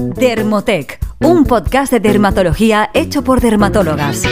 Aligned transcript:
Dermotec, 0.00 1.00
un 1.18 1.44
podcast 1.44 1.90
de 1.90 1.98
dermatología 1.98 2.88
hecho 2.94 3.24
por 3.24 3.40
dermatólogas. 3.40 4.22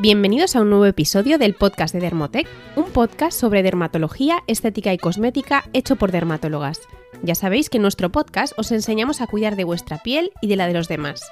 Bienvenidos 0.00 0.56
a 0.56 0.62
un 0.62 0.70
nuevo 0.70 0.86
episodio 0.86 1.38
del 1.38 1.54
podcast 1.54 1.94
de 1.94 2.00
Dermotec, 2.00 2.48
un 2.74 2.86
podcast 2.86 3.38
sobre 3.38 3.62
dermatología, 3.62 4.42
estética 4.48 4.92
y 4.92 4.98
cosmética 4.98 5.62
hecho 5.72 5.94
por 5.94 6.10
dermatólogas. 6.10 6.80
Ya 7.22 7.36
sabéis 7.36 7.70
que 7.70 7.76
en 7.76 7.82
nuestro 7.82 8.10
podcast 8.10 8.58
os 8.58 8.72
enseñamos 8.72 9.20
a 9.20 9.28
cuidar 9.28 9.54
de 9.54 9.62
vuestra 9.62 9.98
piel 10.02 10.32
y 10.40 10.48
de 10.48 10.56
la 10.56 10.66
de 10.66 10.74
los 10.74 10.88
demás. 10.88 11.22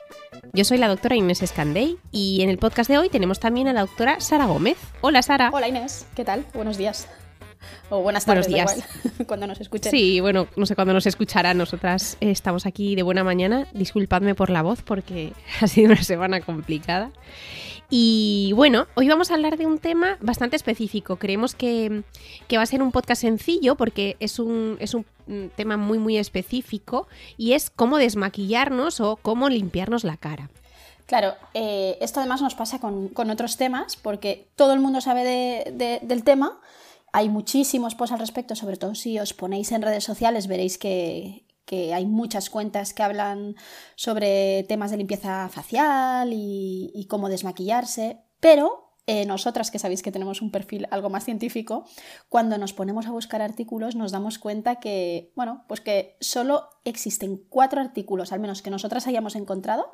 Yo 0.52 0.64
soy 0.64 0.78
la 0.78 0.86
doctora 0.86 1.16
Inés 1.16 1.42
Escandey 1.42 1.98
y 2.12 2.42
en 2.42 2.48
el 2.48 2.58
podcast 2.58 2.88
de 2.88 2.98
hoy 2.98 3.08
tenemos 3.08 3.40
también 3.40 3.66
a 3.66 3.72
la 3.72 3.80
doctora 3.80 4.20
Sara 4.20 4.46
Gómez. 4.46 4.78
Hola 5.00 5.22
Sara. 5.22 5.50
Hola 5.52 5.66
Inés, 5.66 6.06
¿qué 6.14 6.24
tal? 6.24 6.46
Buenos 6.54 6.78
días. 6.78 7.08
O 7.90 8.00
buenas 8.02 8.24
tardes, 8.24 8.48
Buenos 8.48 8.72
días. 8.74 8.86
igual, 9.02 9.26
cuando 9.26 9.46
nos 9.46 9.60
escuchen. 9.60 9.90
Sí, 9.90 10.20
bueno, 10.20 10.46
no 10.56 10.66
sé 10.66 10.74
cuándo 10.74 10.92
nos 10.94 11.06
escucharán. 11.06 11.58
Nosotras 11.58 12.16
eh, 12.20 12.30
estamos 12.30 12.66
aquí 12.66 12.94
de 12.94 13.02
buena 13.02 13.24
mañana. 13.24 13.66
Disculpadme 13.72 14.34
por 14.34 14.50
la 14.50 14.62
voz 14.62 14.82
porque 14.82 15.32
ha 15.60 15.66
sido 15.66 15.92
una 15.92 16.02
semana 16.02 16.40
complicada. 16.40 17.10
Y 17.92 18.52
bueno, 18.54 18.86
hoy 18.94 19.08
vamos 19.08 19.30
a 19.30 19.34
hablar 19.34 19.56
de 19.56 19.66
un 19.66 19.78
tema 19.78 20.16
bastante 20.20 20.54
específico. 20.54 21.16
Creemos 21.16 21.54
que, 21.56 22.02
que 22.46 22.56
va 22.56 22.62
a 22.62 22.66
ser 22.66 22.82
un 22.82 22.92
podcast 22.92 23.20
sencillo 23.22 23.74
porque 23.74 24.16
es 24.20 24.38
un, 24.38 24.76
es 24.78 24.94
un 24.94 25.04
mm, 25.26 25.46
tema 25.56 25.76
muy 25.76 25.98
muy 25.98 26.16
específico 26.16 27.08
y 27.36 27.54
es 27.54 27.68
cómo 27.70 27.98
desmaquillarnos 27.98 29.00
o 29.00 29.16
cómo 29.16 29.48
limpiarnos 29.48 30.04
la 30.04 30.16
cara. 30.16 30.50
Claro, 31.06 31.34
eh, 31.54 31.98
esto 32.00 32.20
además 32.20 32.40
nos 32.40 32.54
pasa 32.54 32.78
con, 32.78 33.08
con 33.08 33.28
otros 33.30 33.56
temas 33.56 33.96
porque 33.96 34.46
todo 34.54 34.72
el 34.72 34.78
mundo 34.78 35.00
sabe 35.00 35.24
de- 35.24 35.72
de- 35.72 35.98
del 36.02 36.22
tema. 36.22 36.60
Hay 37.12 37.28
muchísimos 37.28 37.94
posts 37.94 38.12
al 38.12 38.20
respecto, 38.20 38.54
sobre 38.54 38.76
todo 38.76 38.94
si 38.94 39.18
os 39.18 39.34
ponéis 39.34 39.72
en 39.72 39.82
redes 39.82 40.04
sociales 40.04 40.46
veréis 40.46 40.78
que, 40.78 41.46
hay 41.72 42.04
muchas 42.04 42.50
cuentas 42.50 42.92
que 42.92 43.04
hablan 43.04 43.54
sobre 43.94 44.64
temas 44.64 44.90
de 44.90 44.96
limpieza 44.96 45.48
facial 45.48 46.30
y, 46.32 47.06
cómo 47.08 47.28
desmaquillarse, 47.28 48.24
pero 48.40 48.96
eh, 49.06 49.24
nosotras 49.24 49.70
que 49.70 49.78
sabéis 49.78 50.02
que 50.02 50.10
tenemos 50.10 50.42
un 50.42 50.50
perfil 50.50 50.88
algo 50.90 51.10
más 51.10 51.24
científico, 51.24 51.84
cuando 52.28 52.58
nos 52.58 52.72
ponemos 52.72 53.06
a 53.06 53.12
buscar 53.12 53.40
artículos 53.40 53.94
nos 53.94 54.10
damos 54.10 54.40
cuenta 54.40 54.80
que, 54.80 55.32
bueno, 55.36 55.64
pues 55.68 55.80
que 55.80 56.16
solo 56.20 56.70
existen 56.84 57.36
cuatro 57.48 57.80
artículos, 57.80 58.32
al 58.32 58.40
menos 58.40 58.62
que 58.62 58.70
nosotras 58.70 59.06
hayamos 59.06 59.36
encontrado, 59.36 59.92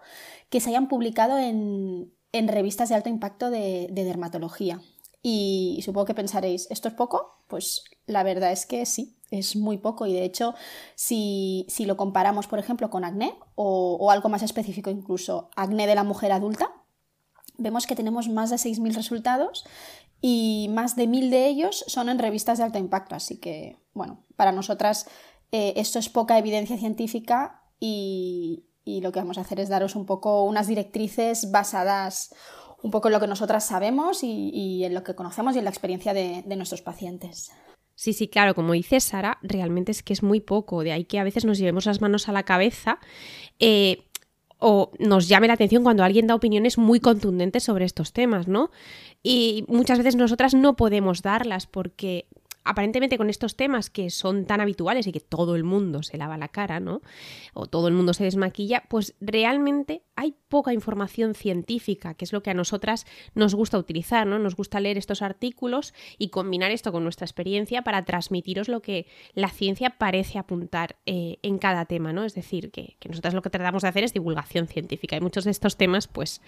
que 0.48 0.60
se 0.60 0.70
hayan 0.70 0.88
publicado 0.88 1.36
en, 1.36 2.10
revistas 2.32 2.88
de 2.88 2.94
alto 2.94 3.10
impacto 3.10 3.50
de 3.50 3.88
dermatología. 3.92 4.80
Y 5.28 5.80
supongo 5.82 6.04
que 6.04 6.14
pensaréis, 6.14 6.70
¿esto 6.70 6.86
es 6.86 6.94
poco? 6.94 7.42
Pues 7.48 7.82
la 8.06 8.22
verdad 8.22 8.52
es 8.52 8.64
que 8.64 8.86
sí, 8.86 9.18
es 9.32 9.56
muy 9.56 9.76
poco. 9.76 10.06
Y 10.06 10.12
de 10.12 10.22
hecho, 10.22 10.54
si, 10.94 11.66
si 11.68 11.84
lo 11.84 11.96
comparamos, 11.96 12.46
por 12.46 12.60
ejemplo, 12.60 12.90
con 12.90 13.04
acné 13.04 13.34
o, 13.56 14.12
algo 14.12 14.28
más 14.28 14.44
específico, 14.44 14.88
incluso 14.88 15.50
acné 15.56 15.88
de 15.88 15.96
la 15.96 16.04
mujer 16.04 16.30
adulta, 16.30 16.70
vemos 17.58 17.88
que 17.88 17.96
tenemos 17.96 18.28
más 18.28 18.50
de 18.50 18.56
6.000 18.56 18.94
resultados 18.94 19.66
y 20.20 20.68
más 20.70 20.94
de 20.94 21.08
1.000 21.08 21.30
de 21.30 21.48
ellos 21.48 21.84
son 21.88 22.08
en 22.08 22.20
revistas 22.20 22.58
de 22.58 22.64
alto 22.64 22.78
impacto. 22.78 23.16
Así 23.16 23.38
que, 23.40 23.80
bueno, 23.94 24.24
para 24.36 24.52
nosotras 24.52 25.08
eh, 25.50 25.72
esto 25.74 25.98
es 25.98 26.08
poca 26.08 26.38
evidencia 26.38 26.78
científica 26.78 27.64
y, 27.80 28.68
y 28.84 29.00
lo 29.00 29.10
que 29.10 29.18
vamos 29.18 29.38
a 29.38 29.40
hacer 29.40 29.58
es 29.58 29.70
daros 29.70 29.96
un 29.96 30.06
poco 30.06 30.44
unas 30.44 30.68
directrices 30.68 31.50
basadas 31.50 32.32
un 32.82 32.90
poco 32.90 33.08
en 33.08 33.12
lo 33.12 33.20
que 33.20 33.26
nosotras 33.26 33.66
sabemos 33.66 34.22
y, 34.22 34.84
en 34.84 34.94
lo 34.94 35.02
que 35.02 35.14
conocemos 35.14 35.54
y 35.54 35.58
en 35.58 35.64
la 35.64 35.70
experiencia 35.70 36.14
de, 36.14 36.42
de 36.46 36.56
nuestros 36.56 36.82
pacientes. 36.82 37.52
Sí, 37.94 38.12
sí, 38.12 38.28
claro, 38.28 38.54
como 38.54 38.74
dice 38.74 39.00
Sara, 39.00 39.38
realmente 39.42 39.90
es 39.90 40.02
que 40.02 40.12
es 40.12 40.22
muy 40.22 40.40
poco, 40.40 40.82
de 40.82 40.92
ahí 40.92 41.04
que 41.04 41.18
a 41.18 41.24
veces 41.24 41.46
nos 41.46 41.58
llevemos 41.58 41.86
las 41.86 42.02
manos 42.02 42.28
a 42.28 42.32
la 42.32 42.42
cabeza 42.42 42.98
eh, 43.58 44.04
o 44.58 44.92
nos 44.98 45.28
llame 45.28 45.48
la 45.48 45.54
atención 45.54 45.82
cuando 45.82 46.04
alguien 46.04 46.26
da 46.26 46.34
opiniones 46.34 46.76
muy 46.76 47.00
contundentes 47.00 47.64
sobre 47.64 47.86
estos 47.86 48.12
temas, 48.12 48.48
¿no? 48.48 48.70
Y 49.22 49.64
muchas 49.68 49.98
veces 49.98 50.16
nosotras 50.16 50.54
no 50.54 50.76
podemos 50.76 51.22
darlas 51.22 51.66
porque 51.66 52.26
aparentemente 52.66 53.16
con 53.16 53.30
estos 53.30 53.56
temas 53.56 53.90
que 53.90 54.10
son 54.10 54.44
tan 54.44 54.60
habituales 54.60 55.06
y 55.06 55.12
que 55.12 55.20
todo 55.20 55.56
el 55.56 55.64
mundo 55.64 56.02
se 56.02 56.18
lava 56.18 56.36
la 56.36 56.48
cara, 56.48 56.80
¿no? 56.80 57.00
O 57.54 57.66
todo 57.66 57.88
el 57.88 57.94
mundo 57.94 58.12
se 58.12 58.24
desmaquilla, 58.24 58.82
pues 58.88 59.14
realmente 59.20 60.02
hay 60.16 60.34
poca 60.48 60.72
información 60.72 61.34
científica, 61.34 62.14
que 62.14 62.24
es 62.24 62.32
lo 62.32 62.42
que 62.42 62.50
a 62.50 62.54
nosotras 62.54 63.06
nos 63.34 63.54
gusta 63.54 63.78
utilizar, 63.78 64.26
¿no? 64.26 64.38
Nos 64.38 64.56
gusta 64.56 64.80
leer 64.80 64.98
estos 64.98 65.22
artículos 65.22 65.94
y 66.18 66.30
combinar 66.30 66.70
esto 66.72 66.92
con 66.92 67.04
nuestra 67.04 67.24
experiencia 67.24 67.82
para 67.82 68.04
transmitiros 68.04 68.68
lo 68.68 68.82
que 68.82 69.06
la 69.34 69.48
ciencia 69.48 69.90
parece 69.90 70.38
apuntar 70.38 70.96
eh, 71.06 71.38
en 71.42 71.58
cada 71.58 71.84
tema, 71.84 72.12
¿no? 72.12 72.24
Es 72.24 72.34
decir, 72.34 72.70
que, 72.70 72.96
que 72.98 73.08
nosotras 73.08 73.34
lo 73.34 73.42
que 73.42 73.50
tratamos 73.50 73.82
de 73.82 73.88
hacer 73.88 74.04
es 74.04 74.12
divulgación 74.12 74.66
científica 74.66 75.16
y 75.16 75.20
muchos 75.20 75.44
de 75.44 75.52
estos 75.52 75.76
temas 75.76 76.08
pues 76.08 76.40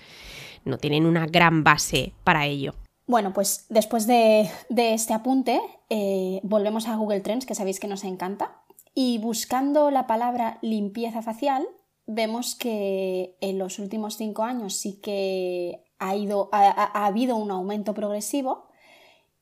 no 0.65 0.79
tienen 0.79 1.07
una 1.07 1.27
gran 1.27 1.63
base 1.63 2.13
para 2.25 2.47
ello. 2.47 2.75
Bueno, 3.09 3.33
pues 3.33 3.65
después 3.71 4.07
de, 4.07 4.51
este 4.69 5.15
apunte, 5.15 5.63
eh, 5.89 6.41
volvemos 6.43 6.87
a 6.89 6.97
Google 6.97 7.21
Trends, 7.21 7.47
que 7.47 7.55
sabéis 7.55 7.81
que 7.81 7.89
nos 7.89 8.05
encanta. 8.05 8.61
Y 8.95 9.17
buscando 9.17 9.91
la 9.91 10.07
palabra 10.07 10.59
limpieza 10.61 11.23
facial, 11.23 11.67
vemos 12.07 12.55
que 12.55 13.35
en 13.41 13.59
los 13.59 13.79
últimos 13.79 14.19
cinco 14.19 14.43
años 14.43 14.75
sí 14.75 15.01
que 15.01 15.87
ha, 15.99 16.17
ido, 16.17 16.51
ha 16.53 17.07
habido 17.07 17.37
un 17.37 17.51
aumento 17.51 17.95
progresivo. 17.95 18.69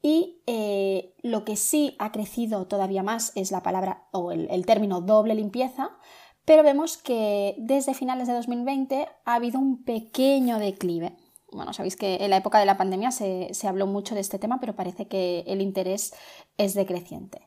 Y 0.01 0.43
eh, 0.47 1.13
lo 1.23 1.45
que 1.45 1.57
sí 1.57 1.97
ha 1.99 2.13
crecido 2.13 2.69
todavía 2.69 3.03
más 3.03 3.33
es 3.35 3.51
la 3.51 3.65
palabra 3.65 4.05
o 4.13 4.31
el, 4.31 4.49
el 4.49 4.65
término 4.65 5.01
doble 5.01 5.35
limpieza, 5.35 5.91
pero 6.45 6.63
vemos 6.63 6.99
que 6.99 7.57
desde 7.59 7.95
finales 7.95 8.29
de 8.29 8.35
2020 8.35 9.09
ha 9.25 9.35
habido 9.35 9.59
un 9.59 9.83
pequeño 9.83 10.61
declive 10.61 11.17
bueno, 11.51 11.73
sabéis 11.73 11.97
que 11.97 12.17
en 12.17 12.31
la 12.31 12.37
época 12.39 12.59
de 12.59 12.67
la 12.67 12.77
pandemia 12.77 13.11
se, 13.11 13.49
se, 13.53 13.69
habló 13.69 13.87
mucho 13.87 14.15
de 14.15 14.21
este 14.21 14.39
tema, 14.39 14.61
pero 14.61 14.75
parece 14.75 15.09
que 15.09 15.45
el 15.47 15.61
interés 15.61 16.15
es 16.59 16.75
decreciente. 16.75 17.47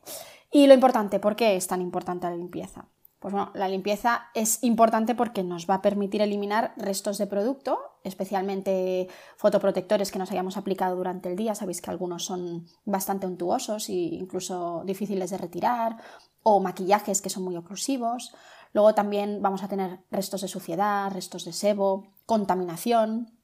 Y 0.50 0.66
lo 0.66 0.74
importante, 0.74 1.20
¿por 1.20 1.36
qué 1.36 1.56
es 1.56 1.66
tan 1.66 1.80
importante 1.80 2.26
la 2.28 2.36
limpieza? 2.36 2.88
Pues 3.20 3.34
bueno, 3.34 3.50
la 3.54 3.68
limpieza 3.68 4.30
es 4.34 4.64
importante 4.64 5.14
porque 5.14 5.42
nos 5.42 5.68
va 5.68 5.74
a 5.74 5.82
permitir 5.82 6.22
eliminar 6.22 6.72
restos 6.78 7.18
de 7.18 7.26
producto, 7.26 7.78
especialmente 8.02 9.08
fotoprotectores 9.36 10.10
que 10.10 10.18
nos 10.18 10.30
hayamos 10.30 10.56
aplicado 10.56 10.96
durante 10.96 11.28
el 11.28 11.36
día. 11.36 11.54
Sabéis 11.54 11.82
que 11.82 11.90
algunos 11.90 12.24
son 12.24 12.66
bastante 12.86 13.26
untuosos 13.26 13.90
e 13.90 13.92
incluso 13.92 14.82
difíciles 14.86 15.28
de 15.28 15.36
retirar, 15.36 15.98
o 16.42 16.60
maquillajes 16.60 17.20
que 17.20 17.28
son 17.28 17.42
muy 17.42 17.56
oclusivos. 17.56 18.34
Luego 18.72 18.94
también 18.94 19.42
vamos 19.42 19.62
a 19.62 19.68
tener 19.68 20.00
restos 20.10 20.40
de 20.40 20.48
suciedad, 20.48 21.12
restos 21.12 21.44
de 21.44 21.52
sebo, 21.52 22.06
contaminación, 22.24 23.38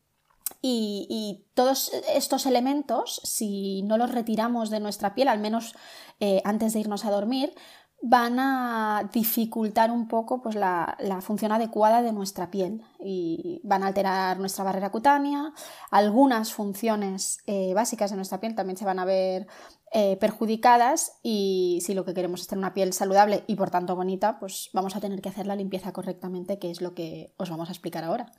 y, 0.62 1.44
todos 1.54 1.90
estos 2.14 2.44
elementos, 2.44 3.20
si 3.24 3.82
no 3.82 3.96
los 3.96 4.12
retiramos 4.12 4.68
de 4.68 4.80
nuestra 4.80 5.14
piel, 5.14 5.28
al 5.28 5.38
menos 5.38 5.74
eh, 6.20 6.42
antes 6.44 6.72
de 6.74 6.80
irnos 6.80 7.04
a 7.04 7.10
dormir, 7.10 7.54
van 8.02 8.38
a 8.38 9.08
dificultar 9.12 9.90
un 9.90 10.06
poco 10.06 10.42
pues, 10.42 10.54
la, 10.54 10.96
la, 11.00 11.20
función 11.22 11.52
adecuada 11.52 12.02
de 12.02 12.12
nuestra 12.12 12.50
piel 12.50 12.82
y 13.02 13.60
van 13.64 13.82
a 13.82 13.86
alterar 13.86 14.38
nuestra 14.38 14.64
barrera 14.64 14.90
cutánea. 14.90 15.52
Algunas 15.90 16.52
funciones 16.52 17.38
eh, 17.46 17.72
básicas 17.74 18.10
de 18.10 18.16
nuestra 18.16 18.38
piel 18.38 18.54
también 18.54 18.76
se 18.76 18.84
van 18.84 18.98
a 18.98 19.06
ver 19.06 19.46
eh, 19.92 20.16
perjudicadas 20.18 21.18
y 21.22 21.78
si 21.82 21.94
lo 21.94 22.04
que 22.04 22.12
queremos 22.12 22.42
es 22.42 22.48
tener 22.48 22.58
una 22.58 22.74
piel 22.74 22.92
saludable 22.92 23.44
y 23.46 23.56
por 23.56 23.70
tanto 23.70 23.96
bonita, 23.96 24.38
pues 24.38 24.68
vamos 24.74 24.94
a 24.94 25.00
tener 25.00 25.22
que 25.22 25.30
hacer 25.30 25.46
la 25.46 25.56
limpieza 25.56 25.92
correctamente, 25.92 26.58
que 26.58 26.70
es 26.70 26.82
lo 26.82 26.94
que 26.94 27.32
os 27.38 27.48
vamos 27.48 27.70
a 27.70 27.72
explicar 27.72 28.04
ahora. 28.04 28.30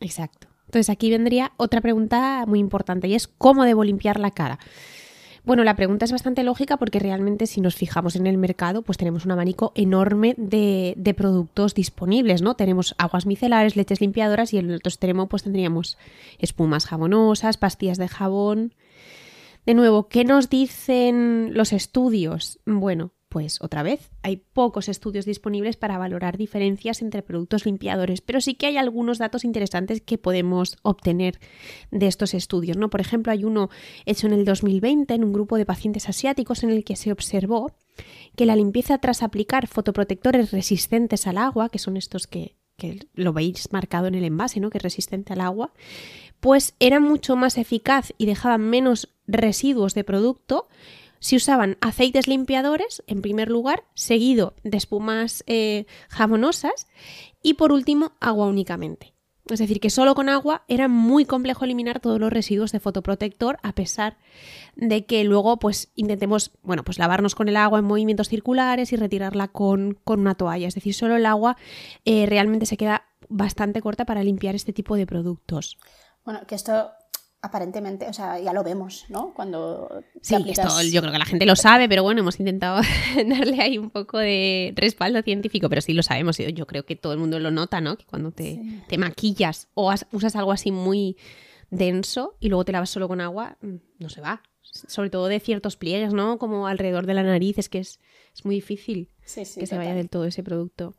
Exacto. 0.00 0.48
Entonces 0.66 0.90
aquí 0.90 1.10
vendría 1.10 1.52
otra 1.56 1.80
pregunta 1.80 2.44
muy 2.46 2.58
importante 2.58 3.08
y 3.08 3.14
es 3.14 3.28
¿cómo 3.28 3.64
debo 3.64 3.84
limpiar 3.84 4.20
la 4.20 4.30
cara? 4.30 4.58
Bueno, 5.46 5.62
la 5.62 5.76
pregunta 5.76 6.04
es 6.04 6.10
bastante 6.10 6.42
lógica 6.42 6.76
porque 6.76 6.98
realmente 6.98 7.46
si 7.46 7.60
nos 7.60 7.76
fijamos 7.76 8.16
en 8.16 8.26
el 8.26 8.36
mercado, 8.36 8.82
pues 8.82 8.98
tenemos 8.98 9.24
un 9.24 9.30
abanico 9.30 9.70
enorme 9.76 10.34
de, 10.36 11.14
productos 11.16 11.72
disponibles, 11.72 12.42
¿no? 12.42 12.56
Tenemos 12.56 12.96
aguas 12.98 13.26
micelares, 13.26 13.76
leches 13.76 14.00
limpiadoras 14.00 14.52
y 14.52 14.58
en 14.58 14.70
el 14.70 14.76
otro 14.78 14.88
extremo 14.88 15.28
pues 15.28 15.44
tendríamos 15.44 15.98
espumas 16.40 16.86
jabonosas, 16.86 17.58
pastillas 17.58 17.96
de 17.96 18.08
jabón. 18.08 18.74
De 19.66 19.74
nuevo, 19.74 20.08
¿qué 20.08 20.24
nos 20.24 20.50
dicen 20.50 21.50
los 21.54 21.72
estudios? 21.72 22.58
Bueno, 22.66 23.12
pues 23.36 23.58
otra 23.60 23.82
vez, 23.82 24.10
hay 24.22 24.38
pocos 24.54 24.88
estudios 24.88 25.26
disponibles 25.26 25.76
para 25.76 25.98
valorar 25.98 26.38
diferencias 26.38 27.02
entre 27.02 27.20
productos 27.20 27.66
limpiadores, 27.66 28.22
pero 28.22 28.40
sí 28.40 28.54
que 28.54 28.64
hay 28.64 28.78
algunos 28.78 29.18
datos 29.18 29.44
interesantes 29.44 30.00
que 30.00 30.16
podemos 30.16 30.78
obtener 30.80 31.38
de 31.90 32.06
estos 32.06 32.32
estudios. 32.32 32.78
¿no? 32.78 32.88
Por 32.88 33.02
ejemplo, 33.02 33.30
hay 33.30 33.44
uno 33.44 33.68
hecho 34.06 34.26
en 34.26 34.32
el 34.32 34.46
2020 34.46 35.12
en 35.12 35.22
un 35.22 35.34
grupo 35.34 35.58
de 35.58 35.66
pacientes 35.66 36.08
asiáticos 36.08 36.62
en 36.62 36.70
el 36.70 36.82
que 36.82 36.96
se 36.96 37.12
observó 37.12 37.72
que 38.36 38.46
la 38.46 38.56
limpieza 38.56 38.96
tras 38.96 39.22
aplicar 39.22 39.66
fotoprotectores 39.66 40.50
resistentes 40.50 41.26
al 41.26 41.36
agua, 41.36 41.68
que 41.68 41.78
son 41.78 41.98
estos 41.98 42.26
que, 42.26 42.56
que 42.78 43.06
lo 43.12 43.34
veis 43.34 43.70
marcado 43.70 44.06
en 44.06 44.14
el 44.14 44.24
envase, 44.24 44.60
¿no? 44.60 44.70
que 44.70 44.78
es 44.78 44.82
resistente 44.82 45.34
al 45.34 45.42
agua, 45.42 45.74
pues 46.40 46.74
era 46.80 47.00
mucho 47.00 47.36
más 47.36 47.58
eficaz 47.58 48.14
y 48.16 48.24
dejaban 48.24 48.62
menos 48.62 49.10
residuos 49.26 49.92
de 49.92 50.04
producto 50.04 50.68
si 51.18 51.36
usaban 51.36 51.76
aceites 51.80 52.28
limpiadores, 52.28 53.02
en 53.06 53.22
primer 53.22 53.50
lugar, 53.50 53.84
seguido 53.94 54.54
de 54.62 54.76
espumas 54.76 55.44
eh, 55.46 55.86
jabonosas 56.08 56.86
y 57.42 57.54
por 57.54 57.72
último 57.72 58.12
agua 58.20 58.46
únicamente. 58.46 59.16
Es 59.48 59.60
decir, 59.60 59.78
que 59.78 59.90
solo 59.90 60.16
con 60.16 60.28
agua 60.28 60.64
era 60.66 60.88
muy 60.88 61.24
complejo 61.24 61.64
eliminar 61.64 62.00
todos 62.00 62.18
los 62.18 62.32
residuos 62.32 62.72
de 62.72 62.80
fotoprotector, 62.80 63.58
a 63.62 63.74
pesar 63.74 64.16
de 64.74 65.06
que 65.06 65.22
luego 65.22 65.58
pues 65.58 65.92
intentemos, 65.94 66.50
bueno, 66.62 66.82
pues 66.82 66.98
lavarnos 66.98 67.36
con 67.36 67.48
el 67.48 67.56
agua 67.56 67.78
en 67.78 67.84
movimientos 67.84 68.28
circulares 68.28 68.92
y 68.92 68.96
retirarla 68.96 69.46
con, 69.48 70.00
una 70.04 70.34
toalla. 70.34 70.66
Es 70.66 70.74
decir, 70.74 70.94
solo 70.94 71.16
el 71.16 71.26
agua 71.26 71.56
eh, 72.04 72.26
realmente 72.26 72.66
se 72.66 72.76
queda 72.76 73.04
bastante 73.28 73.80
corta 73.80 74.04
para 74.04 74.24
limpiar 74.24 74.56
este 74.56 74.72
tipo 74.72 74.96
de 74.96 75.06
productos. 75.06 75.78
Bueno, 76.24 76.40
que 76.48 76.56
esto 76.56 76.90
aparentemente, 77.42 78.08
o 78.08 78.12
sea, 78.12 78.38
ya 78.40 78.52
lo 78.52 78.64
vemos, 78.64 79.04
¿no? 79.08 79.32
Cuando 79.34 80.02
sí, 80.20 80.34
esto 80.48 80.82
yo 80.82 81.00
creo 81.00 81.12
que 81.12 81.18
la 81.18 81.24
gente 81.24 81.46
lo 81.46 81.56
sabe, 81.56 81.88
pero 81.88 82.02
bueno, 82.02 82.20
hemos 82.20 82.38
intentado 82.40 82.80
darle 83.28 83.60
ahí 83.60 83.78
un 83.78 83.90
poco 83.90 84.18
de 84.18 84.72
respaldo 84.76 85.22
científico, 85.22 85.68
pero 85.68 85.80
sí 85.80 85.92
lo 85.92 86.02
sabemos. 86.02 86.38
Yo 86.38 86.66
creo 86.66 86.84
que 86.84 86.96
todo 86.96 87.12
el 87.12 87.18
mundo 87.18 87.38
lo 87.38 87.50
nota, 87.50 87.80
¿no? 87.80 87.96
Que 87.96 88.04
cuando 88.04 88.32
te, 88.32 88.82
te 88.88 88.98
maquillas 88.98 89.68
o 89.74 89.92
usas 90.12 90.36
algo 90.36 90.52
así 90.52 90.72
muy 90.72 91.16
denso 91.70 92.36
y 92.40 92.48
luego 92.48 92.64
te 92.64 92.72
lavas 92.72 92.90
solo 92.90 93.08
con 93.08 93.20
agua, 93.20 93.56
mm, 93.60 93.76
no 93.98 94.08
se 94.08 94.20
va. 94.20 94.42
Sobre 94.62 95.10
todo 95.10 95.28
de 95.28 95.40
ciertos 95.40 95.76
pliegues, 95.76 96.12
¿no? 96.12 96.38
Como 96.38 96.66
alrededor 96.66 97.06
de 97.06 97.14
la 97.14 97.22
nariz, 97.22 97.58
es 97.58 97.68
que 97.68 97.78
es, 97.78 98.00
es 98.34 98.44
muy 98.44 98.56
difícil 98.56 99.10
que 99.34 99.44
se 99.44 99.76
vaya 99.76 99.94
del 99.94 100.10
todo 100.10 100.24
ese 100.24 100.42
producto. 100.42 100.94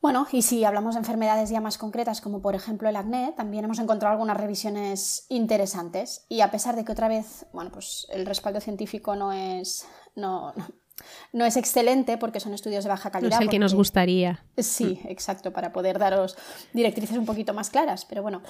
Bueno, 0.00 0.26
y 0.30 0.42
si 0.42 0.64
hablamos 0.64 0.94
de 0.94 1.00
enfermedades 1.00 1.50
ya 1.50 1.60
más 1.60 1.76
concretas, 1.76 2.20
como 2.20 2.40
por 2.40 2.54
ejemplo 2.54 2.88
el 2.88 2.96
acné, 2.96 3.34
también 3.36 3.64
hemos 3.64 3.80
encontrado 3.80 4.12
algunas 4.12 4.36
revisiones 4.36 5.26
interesantes. 5.28 6.24
Y 6.28 6.40
a 6.40 6.50
pesar 6.50 6.76
de 6.76 6.84
que 6.84 6.92
otra 6.92 7.08
vez, 7.08 7.46
bueno, 7.52 7.72
pues 7.72 8.06
el 8.10 8.24
respaldo 8.24 8.60
científico 8.60 9.16
no 9.16 9.32
es. 9.32 9.86
no, 10.14 10.54
no 11.32 11.44
es 11.44 11.56
excelente 11.56 12.18
porque 12.18 12.40
son 12.40 12.54
estudios 12.54 12.84
de 12.84 12.90
baja 12.90 13.10
calidad. 13.10 13.30
No 13.30 13.36
es 13.36 13.42
el 13.42 13.48
que 13.48 13.58
nos 13.58 13.74
gustaría. 13.74 14.44
Sí, 14.56 15.00
exacto, 15.08 15.52
para 15.52 15.72
poder 15.72 15.98
daros 15.98 16.36
directrices 16.72 17.16
un 17.16 17.26
poquito 17.26 17.54
más 17.54 17.70
claras. 17.70 18.04
Pero 18.04 18.22
bueno, 18.22 18.42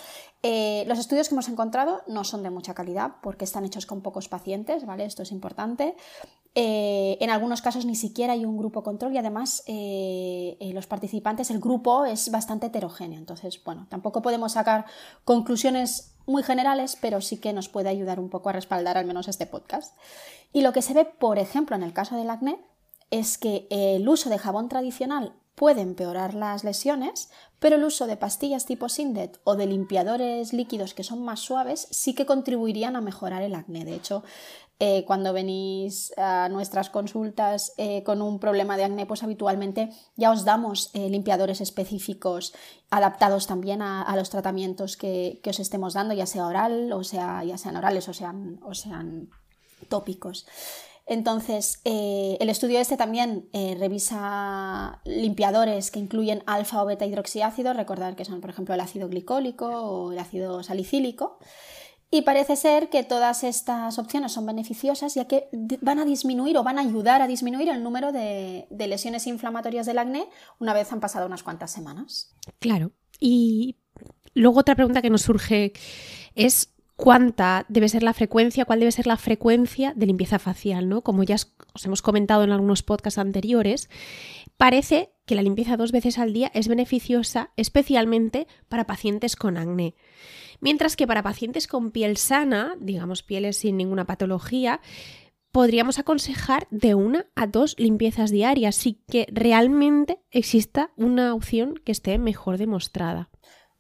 eh, 0.43 0.85
los 0.87 0.99
estudios 0.99 1.29
que 1.29 1.35
hemos 1.35 1.49
encontrado 1.49 2.03
no 2.07 2.25
son 2.25 2.43
de 2.43 2.51
mucha 2.51 2.75
calidad 2.75 3.17
porque 3.23 3.45
están 3.45 3.65
hechos 3.65 3.87
con 3.87 4.03
pocos 4.03 4.29
pacientes, 4.29 4.87
¿vale? 4.87 5.05
Esto 5.05 5.23
es 5.23 5.33
importante. 5.33 5.97
Eh, 6.61 7.19
en 7.21 7.31
algunos 7.31 7.63
casos 7.63 7.85
ni 7.85 7.95
siquiera 7.95 8.33
hay 8.33 8.45
un 8.45 8.59
grupo 8.59 8.83
control 8.83 9.15
y 9.15 9.19
además 9.19 9.63
eh, 9.69 10.57
los 10.75 10.89
participantes, 10.89 11.53
el 11.53 11.61
grupo 11.61 12.05
es 12.05 12.33
bastante 12.33 12.67
heterogéneo. 12.67 13.17
Entonces, 13.17 13.63
bueno, 13.63 13.87
tampoco 13.89 14.23
podemos 14.23 14.55
sacar 14.55 14.85
conclusiones 15.25 16.17
muy 16.27 16.43
generales, 16.43 16.99
pero 17.01 17.21
sí 17.21 17.37
que 17.37 17.53
nos 17.53 17.69
puede 17.69 17.91
ayudar 17.91 18.19
un 18.19 18.29
poco 18.29 18.49
a 18.49 18.53
respaldar 18.53 18.99
al 18.99 19.07
menos 19.07 19.29
este 19.29 19.47
podcast. 19.47 19.97
Y 20.53 20.63
lo 20.63 20.73
que 20.73 20.83
se 20.83 20.95
ve, 20.95 21.05
por 21.05 21.39
ejemplo, 21.39 21.77
en 21.77 21.85
el 21.85 21.93
caso 21.93 22.17
del 22.17 22.29
acné, 22.29 22.59
es 23.13 23.39
que 23.39 23.69
el 23.71 24.09
uso 24.09 24.29
de 24.29 24.39
jabón 24.39 24.69
tradicional 24.69 25.35
puede 25.59 25.81
empeorar 25.81 26.35
las 26.35 26.63
lesiones, 26.63 27.31
pero 27.59 27.75
el 27.75 27.85
uso 27.85 28.07
de 28.07 28.17
pastillas 28.17 28.65
tipo 28.65 28.89
Sindet 28.89 29.41
o 29.43 29.57
de 29.57 29.67
limpiadores 29.67 30.53
líquidos 30.53 30.95
que 30.95 31.03
son 31.03 31.25
más 31.25 31.41
suaves 31.41 31.89
sí 31.91 32.15
que 32.15 32.27
contribuirían 32.27 32.95
a 32.95 33.01
mejorar 33.01 33.43
el 33.43 33.57
acné. 33.57 33.85
De 33.85 33.97
hecho, 33.97 34.23
eh, 34.79 35.05
cuando 35.05 35.33
venís 35.33 36.17
a 36.17 36.49
nuestras 36.49 36.91
consultas 36.91 37.73
eh, 37.77 38.05
con 38.05 38.23
un 38.23 38.39
problema 38.39 38.77
de 38.77 38.85
acné, 38.85 39.05
pues 39.05 39.25
habitualmente 39.25 39.91
ya 40.15 40.31
os 40.31 40.45
damos 40.45 40.91
eh, 40.95 41.11
limpiadores 41.11 41.61
específicos 41.61 42.55
adaptados 42.89 43.49
también 43.49 43.83
a, 43.83 44.15
los 44.17 44.31
tratamientos 44.31 44.97
que, 44.97 45.41
os 45.45 45.59
estemos 45.59 45.95
dando, 45.95 46.15
ya 46.15 46.27
sea 46.27 46.47
oral, 46.47 46.93
o 46.93 47.03
sea, 47.03 47.43
ya 47.43 47.59
sean 47.59 47.77
orales 47.77 48.09
o 48.09 48.15
sean, 48.15 48.61
o 48.63 48.75
sean 48.75 49.29
tópicos. 49.89 50.47
Entonces, 51.09 51.81
el 51.85 52.49
estudio 52.51 52.81
este 52.81 52.97
también 52.97 53.49
revisa 53.53 55.01
limpiadores 55.05 55.91
que 55.91 55.99
incluyen 55.99 56.43
alfa 56.47 56.83
o 56.83 56.87
beta 56.87 57.07
hidroxiácido, 57.07 57.73
recordar 57.73 58.15
que 58.15 58.25
son, 58.25 58.41
por 58.41 58.51
ejemplo, 58.51 58.75
el 58.75 58.81
ácido 58.81 59.09
glicólico 59.09 59.67
o 59.67 60.13
el 60.13 60.19
ácido 60.19 60.63
salicílico. 60.63 61.39
Y 62.11 62.23
parece 62.23 62.57
ser 62.57 62.89
que 62.89 63.03
todas 63.03 63.45
estas 63.45 63.99
opciones 63.99 64.33
son 64.33 64.47
beneficiosas 64.47 65.15
ya 65.15 65.27
que 65.27 65.49
van 65.83 65.99
a 65.99 66.07
disminuir 66.07 66.57
o 66.57 66.63
van 66.63 66.79
a 66.79 66.83
ayudar 66.83 67.21
a 67.21 67.27
disminuir 67.27 67.69
el 67.69 67.83
número 67.83 68.13
de, 68.13 68.67
lesiones 68.71 69.27
inflamatorias 69.27 69.85
del 69.85 69.99
acné 69.99 70.27
una 70.59 70.73
vez 70.73 70.91
han 70.91 71.01
pasado 71.01 71.27
unas 71.27 71.43
cuantas 71.43 71.71
semanas. 71.71 72.35
Claro. 72.61 72.93
Y 73.21 73.77
luego 74.33 74.61
otra 74.61 74.75
pregunta 74.75 75.03
que 75.03 75.11
nos 75.11 75.23
surge 75.23 75.75
es 76.35 76.73
cuánta 76.99 77.65
debe 77.69 77.89
ser 77.89 78.03
la 78.03 78.13
frecuencia, 78.13 78.65
cuál 78.65 78.81
debe 78.81 78.91
ser 78.91 79.07
la 79.07 79.17
frecuencia 79.17 79.93
de 79.95 80.07
limpieza 80.07 80.41
facial, 80.41 80.89
¿no? 80.89 81.03
Como 81.03 81.23
ya 81.23 81.37
os 81.73 81.87
hemos 81.87 82.03
comentado 82.03 82.43
en 82.43 82.51
algunos 82.51 82.83
podcasts 82.83 83.19
anteriores, 83.19 83.89
parece 84.57 85.13
que 85.25 85.37
la 85.37 85.43
limpieza 85.43 85.77
dos 85.77 85.93
veces 85.93 86.19
al 86.19 86.33
día 86.33 86.51
es 86.55 86.67
beneficiosa 86.67 87.53
especialmente 87.57 88.49
para 88.69 88.89
pacientes 88.89 89.37
con 89.37 89.59
acné. 89.59 89.95
Mientras 90.61 90.97
que 90.97 91.07
para 91.07 91.23
pacientes 91.23 91.69
con 91.69 91.93
piel 91.93 92.17
sana, 92.17 92.75
digamos 92.81 93.23
pieles 93.23 93.59
sin 93.59 93.77
ninguna 93.77 94.05
patología, 94.05 94.81
podríamos 95.53 96.01
aconsejar 96.01 96.67
de 96.73 96.97
una 96.97 97.27
a 97.37 97.47
dos 97.47 97.77
limpiezas 97.79 98.33
diarias, 98.33 98.75
sí 98.75 99.05
que 99.09 99.29
realmente 99.31 100.19
exista 100.33 100.91
una 100.97 101.33
opción 101.33 101.75
que 101.85 101.93
esté 101.93 102.19
mejor 102.19 102.59
demostrada. 102.59 103.31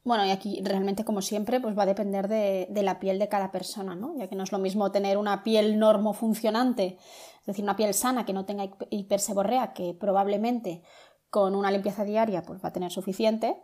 Bueno, 0.09 0.25
y 0.25 0.31
aquí 0.31 0.63
realmente, 0.65 1.05
como 1.05 1.21
siempre, 1.21 1.61
pues 1.61 1.77
va 1.77 1.83
a 1.83 1.87
depender 1.87 2.29
de, 2.29 2.67
la 2.83 2.99
piel 2.99 3.19
de 3.19 3.29
cada 3.29 3.53
persona, 3.53 3.95
¿no? 3.95 4.17
Ya 4.17 4.27
que 4.27 4.37
no 4.37 4.43
es 4.43 4.53
lo 4.53 4.59
mismo 4.59 4.91
tener 4.91 5.19
una 5.19 5.45
piel 5.45 5.79
normofuncionante, 5.79 6.97
es 7.41 7.47
decir, 7.47 7.63
una 7.63 7.77
piel 7.77 7.93
sana 7.93 8.25
que 8.25 8.33
no 8.33 8.47
tenga 8.47 8.71
hiperseborrea, 8.89 9.75
que 9.75 9.93
probablemente 9.93 10.83
con 11.29 11.55
una 11.55 11.71
limpieza 11.71 12.05
diaria 12.05 12.41
pues 12.41 12.65
va 12.65 12.71
a 12.71 12.73
tener 12.73 12.91
suficiente, 12.91 13.63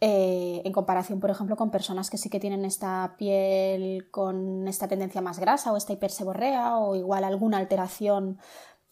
eh, 0.00 0.62
en 0.64 0.72
comparación, 0.72 1.18
por 1.18 1.30
ejemplo, 1.30 1.56
con 1.56 1.72
personas 1.72 2.08
que 2.08 2.18
sí 2.18 2.30
que 2.30 2.38
tienen 2.38 2.64
esta 2.64 3.16
piel 3.18 4.08
con 4.12 4.68
esta 4.68 4.86
tendencia 4.86 5.22
más 5.22 5.40
grasa 5.40 5.72
o 5.72 5.76
esta 5.76 5.92
hiperseborrea 5.92 6.78
o 6.78 6.94
igual 6.94 7.24
alguna 7.24 7.58
alteración 7.58 8.38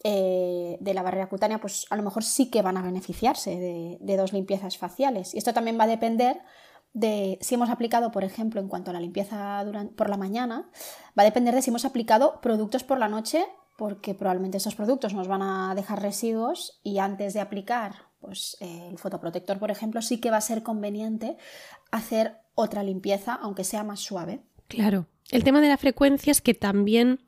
eh, 0.04 0.78
de 0.80 0.94
la 0.94 1.02
barrera 1.02 1.28
cutánea, 1.28 1.58
pues 1.60 1.86
a 1.90 1.94
lo 1.96 2.02
mejor 2.02 2.24
sí 2.24 2.50
que 2.50 2.60
van 2.60 2.76
a 2.76 2.82
beneficiarse 2.82 3.98
de, 4.00 4.16
dos 4.16 4.32
limpiezas 4.32 4.76
faciales. 4.76 5.32
Y 5.32 5.38
esto 5.38 5.54
también 5.54 5.78
va 5.78 5.84
a 5.84 5.86
depender 5.86 6.40
de 6.92 7.38
si 7.40 7.54
hemos 7.54 7.70
aplicado, 7.70 8.10
por 8.10 8.24
ejemplo, 8.24 8.60
en 8.60 8.68
cuanto 8.68 8.90
a 8.90 8.94
la 8.94 9.00
limpieza 9.00 9.64
por 9.96 10.10
la 10.10 10.16
mañana, 10.16 10.70
va 11.18 11.22
a 11.22 11.24
depender 11.24 11.54
de 11.54 11.62
si 11.62 11.70
hemos 11.70 11.84
aplicado 11.84 12.40
productos 12.40 12.84
por 12.84 12.98
la 12.98 13.08
noche, 13.08 13.46
porque 13.76 14.14
probablemente 14.14 14.58
estos 14.58 14.74
productos 14.74 15.14
nos 15.14 15.28
van 15.28 15.42
a 15.42 15.74
dejar 15.74 16.02
residuos 16.02 16.80
y 16.82 16.98
antes 16.98 17.34
de 17.34 17.40
aplicar 17.40 18.12
pues 18.20 18.56
eh, 18.60 18.88
el 18.88 18.98
fotoprotector, 18.98 19.58
por 19.58 19.70
ejemplo, 19.70 20.00
sí 20.00 20.18
que 20.18 20.30
va 20.30 20.36
a 20.36 20.42
ser 20.42 20.62
conveniente 20.62 21.36
hacer 21.90 22.38
otra 22.54 22.82
limpieza, 22.84 23.34
aunque 23.34 23.64
sea 23.64 23.82
más 23.82 24.00
suave. 24.00 24.44
Claro. 24.68 25.06
El 25.30 25.44
tema 25.44 25.60
de 25.60 25.68
la 25.68 25.78
frecuencia 25.78 26.30
es 26.30 26.40
que 26.40 26.54
también 26.54 27.20